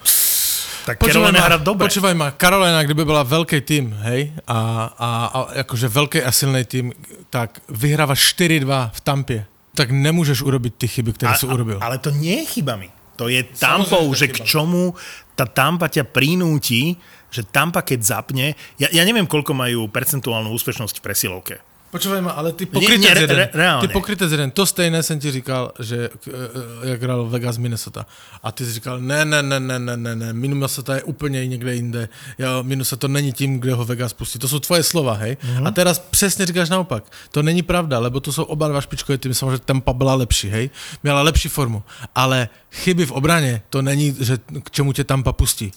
[0.85, 1.85] Tak Carolina hrá dobre.
[1.85, 6.65] počúvaj ma, Carolina, kdyby byla velký tým, hej, a, a, a jakože velký a silný
[6.65, 6.93] tým,
[7.29, 9.45] tak vyhráva 4-2 v Tampě.
[9.75, 11.77] Tak nemůžeš urobit ty chyby, které si urobil.
[11.81, 12.89] ale to nie je chybami.
[13.19, 14.95] To je Tampou, Samozrejme, že k čomu
[15.35, 16.95] tá Tampa ťa prinúti,
[17.27, 21.55] že Tampa keď zapne, ja, ja neviem, koľko majú percentuálnu úspešnosť v presilovke.
[21.89, 23.37] Počúvaj ma, ale ty pokrytec nie, re- jeden.
[23.37, 23.81] re- reálne.
[23.81, 24.51] Ty pokrytec jeden.
[24.53, 28.05] To stejné jsem ti říkal, že eh, jak hrál Vegas Minnesota.
[28.43, 31.75] A ty jsi říkal, ne, ne, ne, ne, ne, ne, ne, Minnesota je úplně někde
[31.75, 32.09] jinde.
[32.37, 34.39] Ja, Minnesota to není tím, kde ho Vegas pustí.
[34.39, 35.37] To jsou tvoje slova, hej?
[35.43, 35.67] Mhm.
[35.67, 37.03] A teraz přesně říkáš naopak.
[37.31, 39.35] To není pravda, lebo to jsou oba dva špičkové týmy.
[39.35, 40.69] Samozřejmě Tampa byla lepší, hej?
[41.03, 41.83] Měla lepší formu.
[42.15, 45.71] Ale chyby v obraně, to není, že k čemu tě Tampa pustí.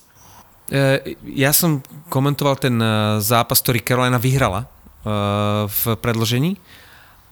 [0.72, 1.00] E,
[1.36, 4.71] Ja som komentoval ten e, zápas, ktorý Carolina vyhrala
[5.66, 6.58] v predložení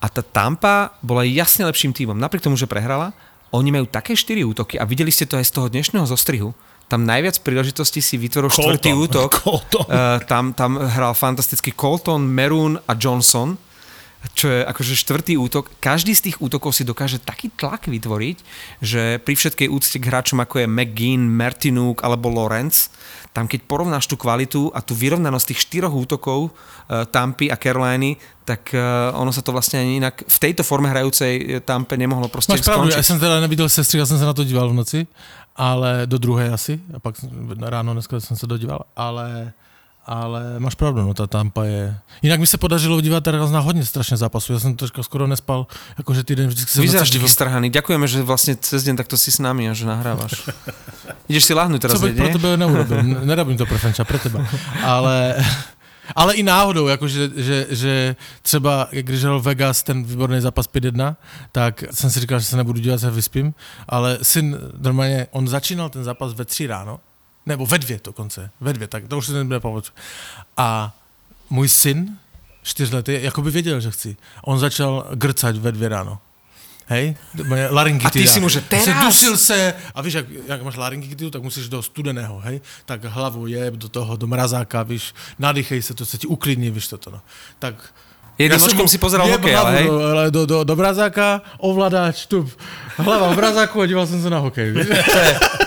[0.01, 2.17] a tá Tampa bola jasne lepším tímom.
[2.17, 3.13] Napriek tomu, že prehrala,
[3.53, 6.57] oni majú také štyri útoky a videli ste to aj z toho dnešného zostrihu.
[6.91, 9.31] Tam najviac príležitostí si vytvoril štvrtý útok.
[9.47, 9.87] Colton.
[9.87, 13.55] E, tam, tam hral fantasticky Colton, Maroon a Johnson
[14.37, 15.73] čo je akože štvrtý útok.
[15.81, 18.37] Každý z tých útokov si dokáže taký tlak vytvoriť,
[18.85, 22.93] že pri všetkej úcte k hráčom ako je McGinn, Martinuk alebo Lawrence,
[23.33, 28.21] tam keď porovnáš tú kvalitu a tú vyrovnanosť tých štyroch útokov uh, Tampy a Caroliny,
[28.45, 32.27] tak uh, ono sa to vlastne ani inak v tejto forme hrajúcej eh, Tampe nemohlo
[32.27, 33.07] proste Máš pravdu, skončiť.
[33.07, 35.07] jsem teda neviděl sestřih, já jsem se na to díval v noci,
[35.57, 37.15] ale do druhé asi, a pak
[37.61, 39.53] ráno dneska jsem se dodíval, ale
[40.11, 41.95] ale máš pravdu, no ta Tampa je...
[42.23, 45.67] Jinak mi se podařilo dívat teraz na hodně strašně zápasů, já jsem troška skoro nespal,
[45.99, 47.71] jakože týden vždycky se Vyzeráš taký strhaný.
[47.71, 50.51] Ďakujeme, že vlastne cez deň takto si s nami a že nahrávaš.
[51.31, 54.43] Ideš si láhnuť teraz, Co bych pro tebe neurobil, nerobím to pro Fenča, pro teba.
[54.83, 55.39] Ale,
[56.21, 61.17] ale i náhodou, jakože, že, že třeba, když hrál Vegas ten výborný zápas 5-1,
[61.53, 63.55] tak jsem si říkal, že se nebudu dívat, se vyspím,
[63.89, 66.99] ale syn normálně, on začínal ten zápas ve 3 ráno,
[67.51, 69.95] nebo ve dvě dokonce, ve dvě, tak to už si nebude pamatovat.
[70.57, 70.97] A
[71.51, 72.19] můj syn,
[72.63, 74.17] čtyřletý, jako by věděl, že chci.
[74.43, 76.19] On začal grcat ve dvě ráno.
[76.87, 77.17] Hej?
[77.71, 78.09] Laryngitida.
[78.09, 79.07] A ty si mu, že teraz?
[79.07, 82.61] dusil se a víš, jak, jak máš laryngitidu, tak musíš do studeného, hej?
[82.85, 86.89] Tak hlavu jeb do toho, do mrazáka, víš, nadýchej se, to se ti uklidní, víš
[86.89, 87.21] toto, no.
[87.59, 87.95] Tak
[88.41, 89.87] Jedným som očkom mu si pozeral hokej, ale hej?
[90.33, 92.49] Do, do, do, mrazáka, ovládač, tu,
[92.97, 94.73] hlava v mrazáku a díval jsem se na hokej?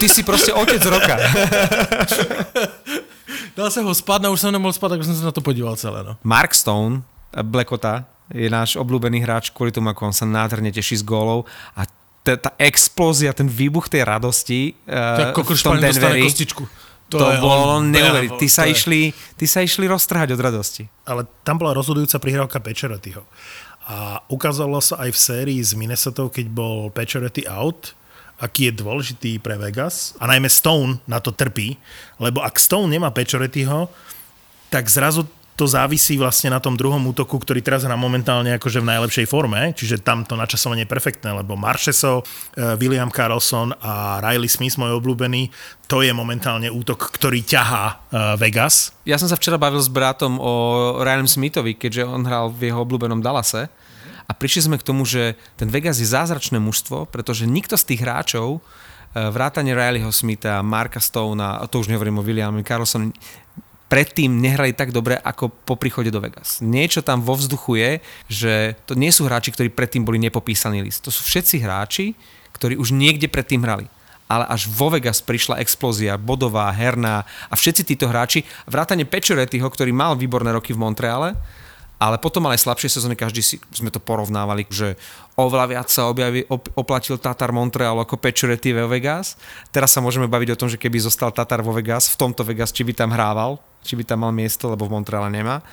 [0.01, 1.13] Ty si proste otec roka.
[3.57, 5.75] Dal jsem ho spát, no už jsem nemohl spát, tak jsem se na to podíval
[5.75, 6.17] celé, no.
[6.23, 7.01] Mark Stone,
[7.43, 11.45] Blackota, je náš obľúbený hráč kvôli tomu, ako on sa nádherne teší z gólov
[11.77, 11.85] a
[12.25, 16.63] t- tá explózia, ten výbuch tej radosti uh, v tom Denveri, kostičku.
[17.13, 18.41] To, to je bolo on, neuveriteľné.
[18.41, 20.89] Ty sa, išli, ty sa išli roztrhať od radosti.
[21.05, 23.23] ale tam bola rozhodujúca prihrávka Pečeretyho.
[23.83, 27.93] A ukázalo sa aj v sérii s Minnesota, keď bol Pečerety out,
[28.39, 30.15] aký je dôležitý pre Vegas.
[30.17, 31.75] A najmä Stone na to trpí,
[32.17, 33.91] lebo ak Stone nemá Pečeretyho,
[34.71, 38.89] tak zrazu to závisí vlastne na tom druhom útoku, ktorý teraz hrá momentálne akože v
[38.89, 42.25] najlepšej forme, čiže tam to načasovanie je perfektné, lebo Marcheso,
[42.57, 45.53] eh, William Carlson a Riley Smith, môj obľúbený,
[45.85, 47.95] to je momentálne útok, ktorý ťahá eh,
[48.41, 48.97] Vegas.
[49.05, 50.53] Ja som sa včera bavil s bratom o
[51.05, 53.69] Ryanem Smithovi, keďže on hral v jeho obľúbenom Dallase
[54.25, 58.01] a prišli sme k tomu, že ten Vegas je zázračné mužstvo, pretože nikto z tých
[58.01, 63.13] hráčov eh, vrátane Rileyho Smitha, Marka Stona, a to už nehovorím o Williamovi Carlson,
[63.93, 66.57] predtým nehrali tak dobre ako po príchode do Vegas.
[66.65, 67.91] Niečo tam vo vzduchu je,
[68.25, 68.53] že
[68.89, 71.05] to nie sú hráči, ktorí predtým boli nepopísaný list.
[71.05, 72.17] To sú všetci hráči,
[72.57, 73.85] ktorí už niekde predtým hrali.
[74.25, 79.93] Ale až vo Vegas prišla explózia, bodová, herná a všetci títo hráči, vrátane Pečoretyho, ktorý
[79.93, 81.37] mal výborné roky v Montreale,
[82.01, 84.97] ale potom ale aj slabšie sezóny, každý si, sme to porovnávali, že
[85.33, 89.33] oveľa viac sa objaví, op, oplatil Tatar Montreal ako Pečurety vo Vegas.
[89.73, 92.69] Teraz sa môžeme baviť o tom, že keby zostal Tatar vo Vegas, v tomto Vegas,
[92.69, 95.65] či by tam hrával, či by tam mal miesto, lebo v Montreale nemá.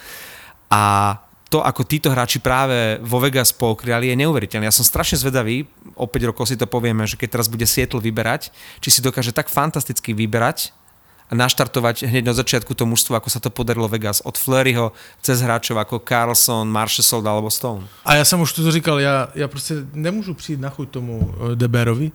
[0.72, 1.16] A
[1.50, 4.70] to, ako títo hráči práve vo Vegas pokriali, je neuveriteľné.
[4.70, 5.66] Ja som strašne zvedavý,
[5.98, 9.34] o 5 rokov si to povieme, že keď teraz bude Seattle vyberať, či si dokáže
[9.34, 10.70] tak fantasticky vyberať
[11.30, 14.22] naštartovať hneď na začiatku to mužstvo, ako sa to podarilo Vegas.
[14.24, 17.86] Od Fleuryho cez hráčov ako Carlson, Marshall alebo Stone.
[18.04, 21.56] A já jsem už to říkal, já, já prostě nemůžu přijít na chuť tomu eh,
[21.56, 22.12] Deberovi.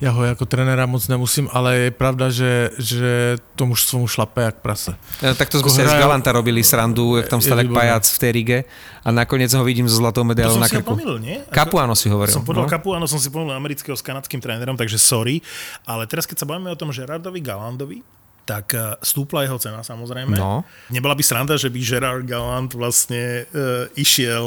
[0.00, 4.42] Já ho jako trenéra moc nemusím, ale je pravda, že, že to mužstvo mu šlape
[4.42, 4.94] jak prase.
[5.22, 8.30] Ja, takto sme si aj z Galanta robili srandu, jak tam jak pajac v tej
[8.32, 8.58] Rige
[9.04, 10.94] a nakoniec ho vidím so zlatou To medailou som na krku.
[10.94, 11.36] pomýlil, nie?
[11.48, 12.34] Ako- Capuano si hovoril.
[12.34, 12.70] Som povedal no?
[12.70, 15.40] Kapu, áno, som si pomýlil amerického s kanadským trénerom, takže sorry.
[15.88, 18.04] Ale teraz, keď sa bavíme o tom Gerardovi Galandovi,
[18.48, 20.32] tak eh, stúpla jeho cena samozrejme.
[20.32, 20.64] No.
[20.88, 23.62] Nebola by sranda, že by Gerard Galant vlastne e,
[24.00, 24.44] išiel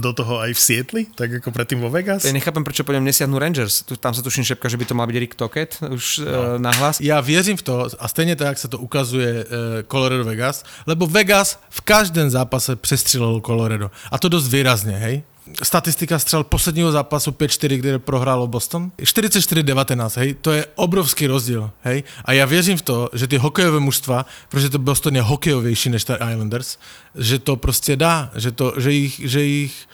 [0.00, 2.24] do toho aj v Sietli, tak ako predtým vo Vegas?
[2.24, 3.84] Ja nechápem, prečo po ňom nesiahnu Rangers.
[4.00, 6.56] Tam sa tuším šepka, že by to mal byť Rick Tocket už no.
[6.56, 7.00] na hlas.
[7.00, 11.06] Já věřím v to, a stejně tak, jak se to ukazuje eh, Colorado Vegas, lebo
[11.06, 13.90] Vegas v každém zápase přestřelil Colorado.
[14.10, 15.22] A to dost výrazně, hej?
[15.62, 18.92] Statistika střel posledního zápasu 5-4, kde prohrálo Boston.
[18.98, 20.34] 44-19, hej?
[20.34, 22.02] To je obrovský rozdíl, hej?
[22.24, 26.04] A já věřím v to, že ty hokejové mužstva, protože to Boston je hokejovější než
[26.04, 26.78] ta Islanders,
[27.18, 29.88] že to prostě dá, že, to, že, jich, že jich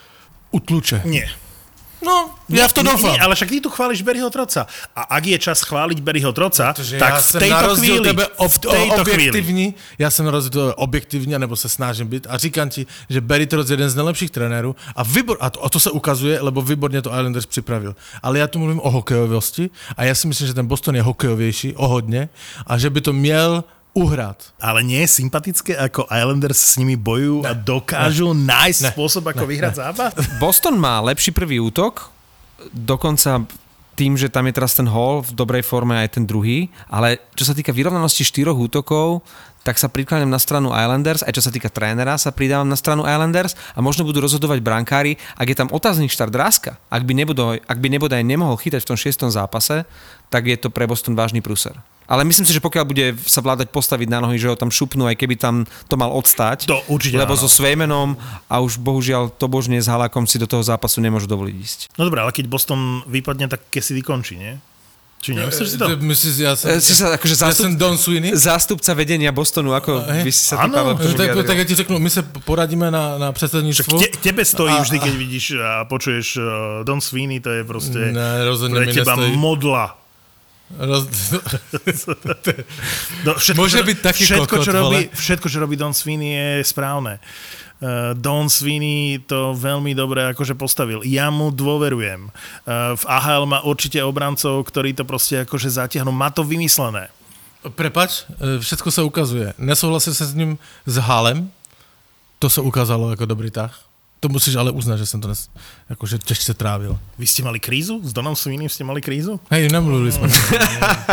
[0.51, 1.03] utluče.
[1.05, 1.29] Nie.
[2.03, 2.83] No, já v to.
[2.83, 4.67] Nie, ale však ty tu chváliš Berryho Troca.
[4.97, 8.27] A ak je čas chváliť Berryho Troca, Protože tak já v na tejto chvíli, tebe
[8.37, 12.27] ob, v tejto chvíli, objektivní, já jsem na rozdíl tebe objektivní, nebo se snažím být
[12.31, 15.65] a říkám ti, že Barry Trotz je jeden z nejlepších trenérů a, vybor, a, to,
[15.65, 17.97] a to se ukazuje, lebo výborně to Islanders připravil.
[18.23, 21.77] Ale já tu mluvím o hokejovosti a já si myslím, že ten Boston je hokejovější
[21.77, 22.29] o hodně
[22.67, 23.65] a že by to měl
[23.99, 24.39] uhrát.
[24.63, 28.91] ale nie je sympatické, ako Islanders s nimi bojujú a dokážu nájsť Ne.
[28.95, 30.13] spôsob, ako vyhrať zápas?
[30.39, 32.09] Boston má lepší prvý útok,
[32.73, 33.43] dokonca
[33.99, 37.43] tým, že tam je teraz ten Hall v dobrej forme aj ten druhý, ale čo
[37.43, 39.27] sa týka vyrovnanosti štyroch útokov,
[39.67, 43.03] tak sa prikláňam na stranu Islanders, aj čo sa týka trénera sa pridávam na stranu
[43.03, 47.59] Islanders a možno budú rozhodovať brankári, ak je tam otáznik štart Ráska, ak by, nebodaj,
[47.67, 49.83] ak by nebodaj nemohol chytať v tom šiestom zápase,
[50.31, 51.75] tak je to pre Boston vážny prúser.
[52.09, 55.05] Ale myslím si, že pokiaľ bude sa vládať postaviť na nohy, že ho tam šupnú,
[55.05, 55.55] aj keby tam
[55.85, 57.41] to mal odstať, To určite lebo áno.
[57.41, 61.55] so Svejmenom a už bohužiaľ to božne s Halakom si do toho zápasu nemôžu dovoliť
[61.55, 61.79] ísť.
[61.95, 64.57] No dobré, ale keď Boston vypadne, tak keď si vykončí, nie?
[65.19, 65.85] Či nemyslíš si to?
[65.99, 68.31] Myslíš, já jsem, E, si sa akože zástup, jsem Don Sweeney?
[68.39, 70.23] zástupca vedenia Bostonu, ako Hej.
[70.25, 70.73] by si sa Áno.
[70.79, 71.43] Pavel, tak, vyjadril?
[71.45, 73.99] tak já ti řeknu, my se poradíme na, na předsednictvo.
[73.99, 76.45] Te, tebe stojí A- vždy, keď vidíš a počuješ uh,
[76.87, 79.35] Don Sweeney, to je proste Ne, pre teba nestojí.
[79.37, 79.99] modla.
[80.77, 81.09] Roz...
[83.25, 85.17] No, všetko, Môže čo- byť taký všetko, čo kokot, robí, vole.
[85.17, 87.17] všetko, čo robí Don Sweeney je správne.
[87.79, 91.01] Uh, Don Sweeney to veľmi dobre akože postavil.
[91.07, 92.29] Ja mu dôverujem.
[92.29, 96.13] Uh, v AHL má určite obrancov, ktorí to proste akože zatiahnu.
[96.13, 97.09] Má to vymyslené.
[97.75, 99.55] Prepač, e, všetko se ukazuje.
[99.59, 101.51] Nesouhlasil se s ním s Halem,
[102.39, 103.88] to se ukázalo jako dobrý tah.
[104.21, 105.51] To musíš ale uznat, že jsem to nes,
[105.91, 106.99] jakože těžce trávil.
[107.19, 108.03] Vy ste mali krízu?
[108.03, 109.39] S Donom Sweeney ste mali krízu?
[109.51, 110.27] Hej, nemluvili jsme.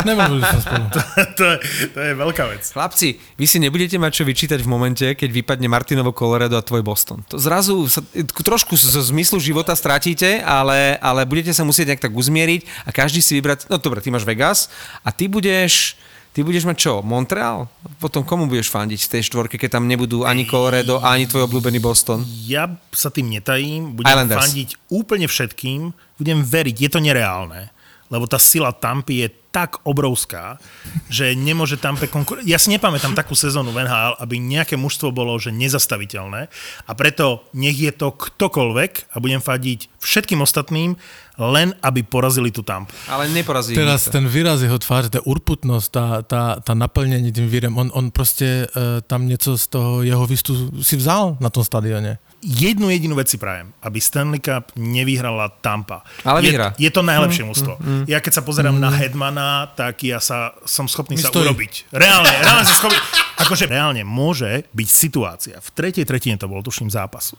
[0.06, 0.86] nemluvili jsme spolu.
[1.38, 1.58] to, je,
[1.94, 2.66] to je veľká vec.
[2.74, 6.82] Chlapci, vy si nebudete mať čo vyčítať v momente, keď vypadne Martinovo Colorado a tvoj
[6.82, 7.22] Boston.
[7.30, 8.02] To zrazu sa,
[8.42, 12.90] trošku z z zmyslu života stratíte, ale, ale budete sa musieť nejak tak uzmieriť a
[12.90, 14.72] každý si vybrať, no dobre, ty máš Vegas
[15.06, 16.00] a ty budeš,
[16.36, 17.72] ty budeš mať čo, Montreal?
[18.04, 21.80] Potom komu budeš fandiť v tej štvorke, keď tam nebudú ani Colorado, ani tvoj obľúbený
[21.80, 22.28] Boston?
[22.44, 24.44] Ja sa tým netajím, budem Islanders.
[24.44, 27.72] fandiť úplne všetkým, budem veriť, je to nereálne,
[28.10, 30.60] lebo tá sila Tampy je tak obrovská,
[31.08, 32.44] že nemôže Tampe konkurovať.
[32.44, 36.52] Ja si nepamätám takú sezónu v NHL, aby nejaké mužstvo bolo že nezastaviteľné
[36.84, 41.00] a preto nech je to ktokoľvek a budem fadiť všetkým ostatným,
[41.40, 42.92] len aby porazili tú Tampu.
[43.08, 44.12] Ale neporazí Teraz nikto.
[44.12, 48.68] ten výraz jeho tváře, ta urputnost, ta, ta, ta naplnění tím vírem, on, on prostě
[48.76, 52.20] uh, tam něco z toho jeho výstu si vzal na tom stadioně.
[52.46, 56.06] Jednu jedinú vec si prajem, aby Stanley Cup nevyhrala Tampa.
[56.22, 56.68] Ale je, vyhrá.
[56.78, 57.74] Je to najlepšie mužstvo.
[58.06, 61.50] Ja keď sa pozerám na Hedmana, tak ja sa, som schopný Mi sa stojí.
[61.50, 61.90] urobiť.
[61.90, 63.02] Reálne, reálne som schopný.
[63.44, 67.36] Akože reálne môže byť situácia, v tretej tretine to bol, tuším, zápasu,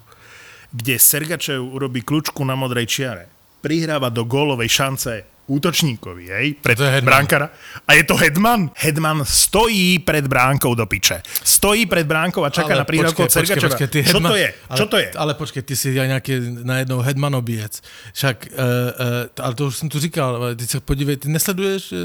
[0.74, 3.24] kde Sergačev urobí kľúčku na modrej čiare,
[3.62, 7.50] prihráva do gólovej šance útočníkovi, hej, pred To je bránkara.
[7.88, 8.70] A je to Hedman?
[8.74, 11.22] Hedman stojí pred bránkou do piče.
[11.44, 13.76] Stojí pred bránkou a čaká na príhrávku od Sergačeva.
[13.86, 14.54] ty Čo Hedman- to je?
[14.68, 15.08] Ale, Čo to je?
[15.16, 16.32] Ale počkej, ty si aj nejaký
[16.66, 17.82] najednou Hedmanobíjec.
[18.12, 21.92] Však, uh, uh, ale to už jsem tu říkal, ale ty se podívej, ty nesleduješ
[21.92, 21.96] eh,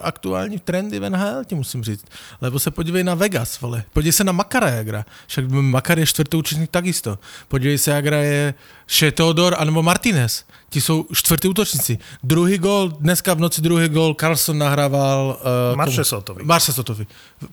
[0.00, 2.04] aktuální trendy v NHL, ti musím říct.
[2.40, 3.84] Lebo se podívej na Vegas, vole.
[3.92, 5.04] Podívej se na Makara, jak hra.
[5.26, 7.18] Však Makar je čtvrtý útočník takisto.
[7.48, 8.54] Podívej se, jak hraje
[8.88, 10.44] Shea Theodor anebo Martinez.
[10.70, 11.98] Ti jsou čtvrtý útočníci.
[12.22, 15.38] Druhý gol, dneska v noci druhý gol, Carlson nahrával...
[15.70, 16.44] Uh, Marchesotovi.
[16.44, 17.06] Marchesotovi.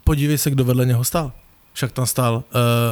[0.03, 1.31] Podívej se, kdo vedle něho stál.
[1.73, 2.35] Však tam stál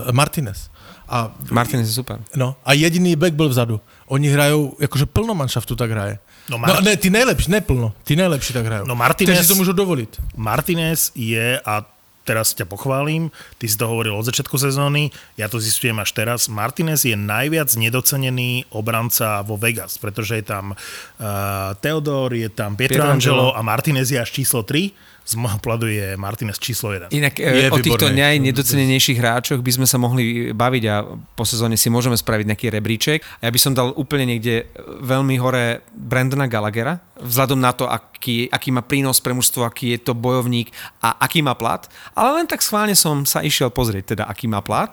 [0.05, 0.69] uh, Martinez.
[1.09, 2.19] A, Martinez je super.
[2.35, 3.81] no, a jediný back byl vzadu.
[4.07, 6.19] Oni hrajou, jakože plno manšaftu tak hraje.
[6.49, 8.85] No, No, Mar- no ne, ty nejlepší, ne plno, ty nejlepší tak hrajou.
[8.85, 10.21] No, Martinez- Kteří to můžou dovolit.
[10.35, 11.85] Martinez je, a
[12.23, 16.47] teraz ťa pochválim, ty si to hovoril od začiatku sezóny, ja to zistujem až teraz,
[16.47, 23.51] Martinez je najviac nedocenený obranca vo Vegas, pretože je tam uh, Theodor, je tam Pietrangelo
[23.53, 23.55] Pietrangelo.
[23.55, 27.15] a Martinez je až číslo 3, z môjho pohľadu je Martinez číslo 1.
[27.15, 28.43] Inak Je je o týchto výborný.
[28.43, 33.23] najnedocenenejších hráčoch by sme sa mohli baviť a po sezóne si môžeme spraviť nejaký rebríček.
[33.39, 34.67] A ja by som dal úplne niekde
[34.99, 40.11] veľmi hore Brandona Gallaghera, vzhľadom na to, aký, aký má prínos pre mužstvo, aký je
[40.11, 41.87] to bojovník a aký má plat.
[42.11, 44.91] Ale len tak schválne som sa išiel pozrieť, teda aký má plat.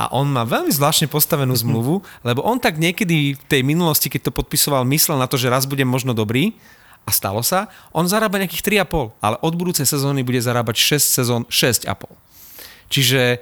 [0.00, 4.32] A on má veľmi zvláštne postavenú zmluvu, lebo on tak niekedy v tej minulosti, keď
[4.32, 6.56] to podpisoval, myslel na to, že raz budem možno dobrý,
[7.04, 11.42] a stalo sa, on zarába nejakých 3,5, ale od budúcej sezóny bude zarábať 6 sezón
[11.48, 12.06] 6,5.
[12.90, 13.40] Čiže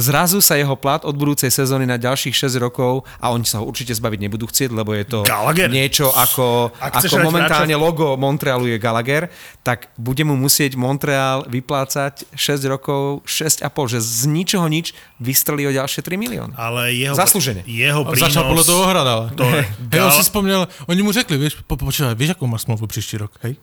[0.00, 3.68] zrazu sa jeho plat od budúcej sezóny na ďalších 6 rokov a oni sa ho
[3.68, 5.68] určite zbaviť nebudú chcieť, lebo je to Gallagher.
[5.68, 9.28] niečo ako, ako momentálne hráča- logo Montrealu je Gallagher,
[9.60, 15.72] tak bude mu musieť Montreal vyplácať 6 rokov 6,5, že z ničoho nič vystrelí o
[15.76, 16.52] ďalšie 3 milióny.
[16.56, 17.62] Ale jeho, Zaslúžene.
[17.68, 18.32] jeho prínos...
[18.32, 19.26] začal podle toho hrát, ale.
[19.36, 22.62] To je, Hej, on si vzpomněl, oni mu řekli, víš, po, počúvaj, víš, jakou máš
[22.64, 23.56] smlouvu příští rok, hej?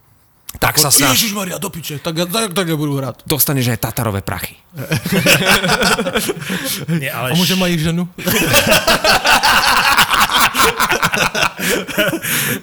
[0.55, 1.19] Tak sa snaž.
[1.19, 3.19] Ježiš Maria, do piče, tak, tak, tak ja budu hrát.
[3.27, 4.55] Dostaneš aj Tatarové prachy.
[7.01, 8.07] nie, ale A může mají ženu?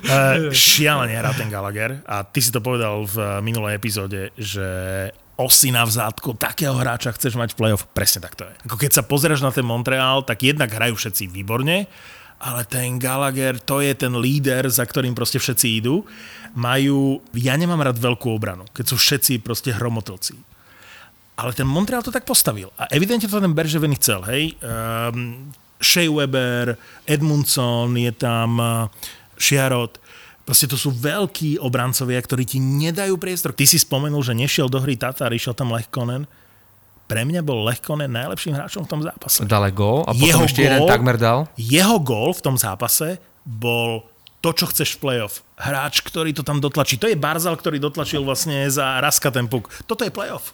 [0.05, 4.64] Uh, šialene hrá ten Gallagher a ty si to povedal v eh, minulej epizóde, že
[5.37, 7.91] osy na vzádku, takého hráča chceš mať v play-off.
[7.91, 8.55] Presne tak to je.
[8.70, 11.91] Ako keď sa pozrieš na ten Montreal, tak jednak hrajú všetci výborne,
[12.45, 16.05] ale ten Gallagher, to je ten líder, za ktorým proste všetci idú.
[16.53, 20.36] Majú, ja nemám rád veľkú obranu, keď sú všetci proste hromotlci.
[21.40, 22.68] Ale ten Montreal to tak postavil.
[22.76, 24.55] A evidentne to ten Berževin chcel, hej.
[24.61, 26.76] Um, Shea Weber,
[27.09, 28.61] Edmundson, je tam
[29.40, 29.99] Šiarot.
[30.45, 33.57] Proste to sú veľkí obrancovia, ktorí ti nedajú priestor.
[33.57, 36.28] Ty si spomenul, že nešiel do hry Tatar, išiel tam Lechkonen.
[37.05, 39.44] Pre mňa bol Lechkonen najlepším hráčom v tom zápase.
[39.44, 41.44] Dal gól a potom Jeho ešte jeden gól- takmer dal.
[41.61, 44.09] Jeho gól v tom zápase bol
[44.40, 45.44] to, čo chceš v playoff.
[45.57, 46.96] Hráč, ktorý to tam dotlačí.
[47.00, 49.68] To je Barzal, ktorý dotlačil vlastne za Raska ten puk.
[49.84, 50.52] Toto je playoff.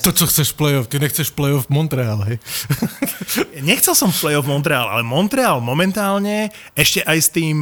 [0.00, 2.38] To, co chceš v playoff, ty nechceš v playoff Montreal, hej?
[3.60, 7.56] Nechcel som v playoff Montreal, ale Montreal momentálne ešte aj s tým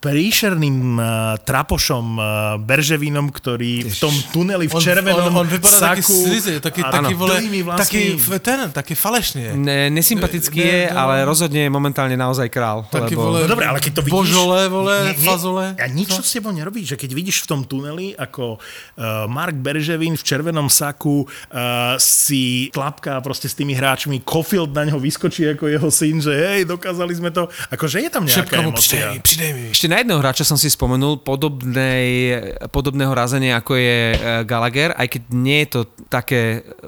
[0.00, 1.04] príšerným uh,
[1.44, 2.24] trapošom uh,
[2.56, 6.88] Berževínom, ktorý v tom tuneli v červenom on, on vypadá taký saku slizý, taký, a
[6.88, 7.36] taký, vole,
[7.76, 8.02] taký,
[8.40, 9.52] ten, taký falešný je.
[9.60, 12.88] Ne, nesympatický Ne, je, ne, ale rozhodne je momentálne naozaj král.
[12.88, 13.28] Taký, lebo...
[13.28, 14.16] vole, No dobre, ale keď to vidíš...
[14.16, 15.64] Božole, vole, Nie, nie, fazole.
[15.76, 19.56] A nič to s tebou nerobí, že keď vidíš v tom tuneli, ako uh, Mark
[19.60, 25.44] Berževín v červenom saku uh, si tlapká proste s tými hráčmi, Kofield na ňo vyskočí
[25.52, 27.52] ako jeho syn, že hej, dokázali sme to.
[27.68, 28.80] Akože je tam nejaká Šepka emocia.
[28.80, 29.64] přidej mi, přidej mi.
[29.70, 32.38] Ešte na jedného hráča som si spomenul podobnej,
[32.70, 34.16] podobného razenia, ako je e,
[34.46, 36.78] Gallagher, aj keď nie je to také e,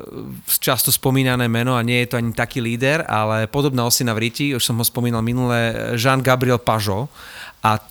[0.63, 4.55] často spomínané meno a nie je to ani taký líder, ale podobná osina v Riti,
[4.55, 7.11] už som ho spomínal minule, Jean-Gabriel Pajot.
[7.67, 7.83] A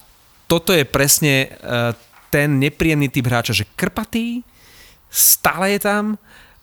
[0.47, 1.91] toto je presne e,
[2.31, 4.47] ten nepríjemný typ hráča, že krpatý,
[5.11, 6.15] stále je tam,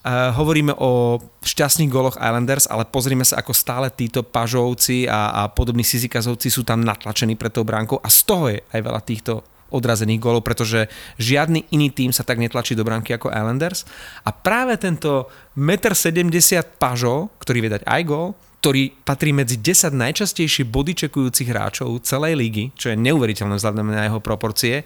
[0.08, 5.52] Uh, hovoríme o šťastných goloch Islanders, ale pozrime sa, ako stále títo pažovci a, a
[5.52, 9.44] podobní Sizikazovci sú tam natlačení pred tou bránkou a z toho je aj veľa týchto
[9.68, 10.88] odrazených golov, pretože
[11.20, 13.84] žiadny iný tým sa tak netlačí do bránky ako Islanders.
[14.24, 15.28] A práve tento
[15.60, 22.00] 1,70 m pažo, ktorý vie dať aj gol, ktorý patrí medzi 10 najčastejšie bodyčekujúcich hráčov
[22.02, 24.82] celej ligy, čo je neuveriteľné vzhľadom na jeho proporcie,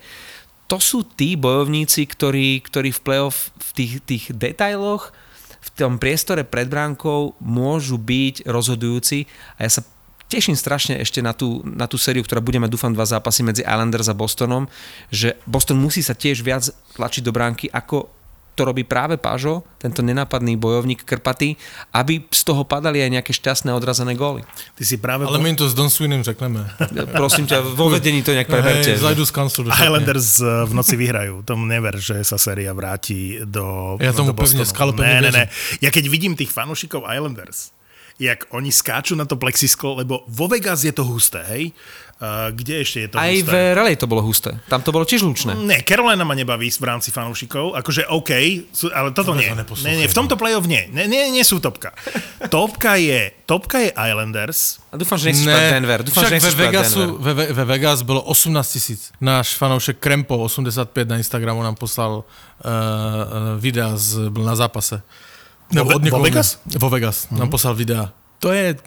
[0.73, 5.13] to sú tí bojovníci, ktorí, ktorí v play-off v tých, tých detailoch,
[5.61, 9.29] v tom priestore pred bránkou môžu byť rozhodujúci.
[9.61, 9.85] A ja sa
[10.33, 13.61] teším strašne ešte na tú, na tú sériu, ktorá bude mať, dúfam, dva zápasy medzi
[13.69, 14.65] Islanders a Bostonom,
[15.13, 16.65] že Boston musí sa tiež viac
[16.97, 18.09] tlačiť do bránky, ako
[18.53, 21.57] to robí práve Pažo, tento nenápadný bojovník Krpaty,
[21.97, 24.45] aby z toho padali aj nejaké šťastné odrazené góly.
[24.77, 25.25] Ty si práve...
[25.25, 26.69] Ale my im to s Don Sweenem řekneme.
[27.21, 28.93] Prosím ťa, vo vedení to nejak preberte.
[28.93, 29.61] Hej, zajdu z kanclu.
[29.73, 31.41] Highlanders eh, v noci vyhrajú.
[31.49, 35.33] Tomu never, že sa séria vráti do Ja tomu do pevne, skalo pevne ne, ne,
[35.33, 35.45] ne.
[35.81, 37.73] Ja keď vidím tých fanúšikov Islanders,
[38.21, 41.73] jak oni skáču na to plexisklo, lebo vo Vegas je to husté, hej?
[42.23, 43.51] Uh, kde ešte je to Aj husté?
[43.51, 44.55] v relej to bolo husté.
[44.71, 45.59] Tam to bolo tiež lučné.
[45.59, 48.31] Ne, Carolina ma nebaví v rámci fanúšikov, akože OK,
[48.71, 49.51] sú, ale toto nie.
[49.51, 50.87] to Nie, nie, v tomto playoff nie.
[50.95, 51.91] Nie, nie, nie sú topka.
[52.47, 56.01] Topka je, topka je Islanders, A dúfam, že nechceš povedať Denver.
[56.07, 57.19] Dúfam, Však že ve, Vegasu, Denver.
[57.19, 59.01] ve, ve, ve Vegas bylo 18 tisíc.
[59.19, 62.71] Náš fanoušek Krempo 85 na Instagramu nám poslal uh,
[63.59, 65.03] videa, z, byl na zápase.
[65.75, 66.59] Vo- vo někoho- Vegas?
[66.79, 67.27] Vo Vegas.
[67.27, 67.39] Mm-hmm.
[67.39, 68.15] Nám poslal videa.
[68.39, 68.79] To je,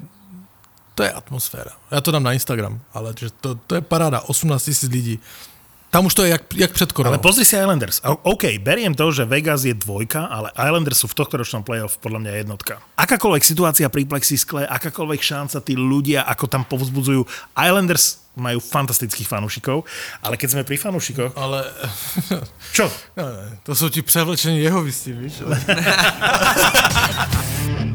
[0.95, 1.71] to je atmosféra.
[1.91, 4.19] Já to dám na Instagram, ale že to, to je paráda.
[4.19, 5.19] 18 tisíc lidí.
[5.89, 7.13] Tam už to je jak, jak před koronou.
[7.13, 8.01] ale pozri si Islanders.
[8.03, 12.19] OK, beriem to, že Vegas je dvojka, ale Islanders sú v tohto ročnom playoff podľa
[12.19, 12.83] mňa jednotka.
[12.99, 17.23] Akákoľvek situácia pri plexiskle, akákoľvek šanca, tí ľudia, ako tam povzbudzujú.
[17.55, 19.87] Islanders majú fantastických fanúšikov,
[20.19, 21.63] ale keď sme pri fanúšikoch, Ale
[22.75, 22.91] čo?
[23.15, 25.07] ne, to jsou ti převlečení jeho víš?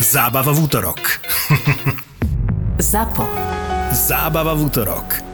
[0.00, 1.00] Zábava v útorok.
[2.78, 3.28] ZAPO.
[3.92, 5.31] Zábava v útorok.